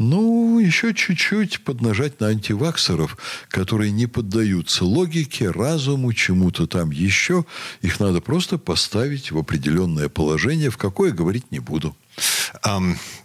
ну, 0.00 0.58
еще 0.58 0.94
чуть-чуть 0.94 1.62
поднажать 1.62 2.20
на 2.20 2.28
антиваксеров, 2.28 3.18
которые 3.48 3.90
не 3.90 4.06
поддаются 4.06 4.86
логике, 4.86 5.50
разуму, 5.50 6.14
чему-то 6.14 6.66
там 6.66 6.90
еще. 6.90 7.44
Их 7.82 8.00
надо 8.00 8.22
просто 8.22 8.56
поставить 8.56 9.30
в 9.30 9.36
определенное 9.36 10.08
положение, 10.08 10.70
в 10.70 10.78
какое 10.78 11.12
говорить 11.12 11.52
не 11.52 11.58
буду. 11.58 11.94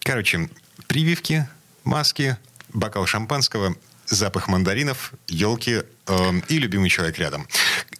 Короче, 0.04 0.50
прививки, 0.88 1.48
маски, 1.86 2.36
бокал 2.74 3.06
шампанского, 3.06 3.76
запах 4.06 4.50
мандаринов, 4.50 5.14
елки 5.28 5.82
э, 6.08 6.32
и 6.50 6.60
любимый 6.60 6.90
человек 6.90 7.18
рядом. 7.18 7.48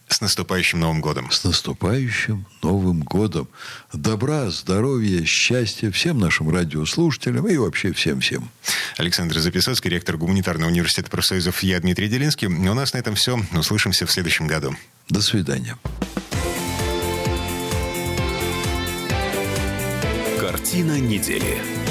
С 0.08 0.22
наступающим 0.22 0.80
Новым 0.80 1.02
годом. 1.02 1.32
С 1.32 1.44
наступающим 1.44 2.46
Новым 2.62 3.02
годом. 3.02 3.48
Добра, 3.92 4.50
здоровья, 4.52 5.26
счастья 5.26 5.92
всем 5.92 6.20
нашим 6.20 6.50
радиослушателям 6.50 7.48
и 7.48 7.58
вообще 7.58 7.92
всем-всем. 7.92 8.50
Александр 8.98 9.40
Записоцкий, 9.40 9.90
ректор 9.90 10.18
Гуманитарного 10.18 10.70
университета 10.70 11.10
профсоюзов. 11.10 11.64
Я 11.64 11.80
Дмитрий 11.80 12.08
Делинский. 12.08 12.48
У 12.48 12.74
нас 12.74 12.94
на 12.94 13.00
этом 13.00 13.16
все. 13.16 13.40
Услышимся 13.54 14.06
в 14.06 14.12
следующем 14.12 14.48
году. 14.48 14.76
До 15.10 15.22
свидания. 15.22 15.78
Картина 20.40 21.00
недели. 21.00 21.85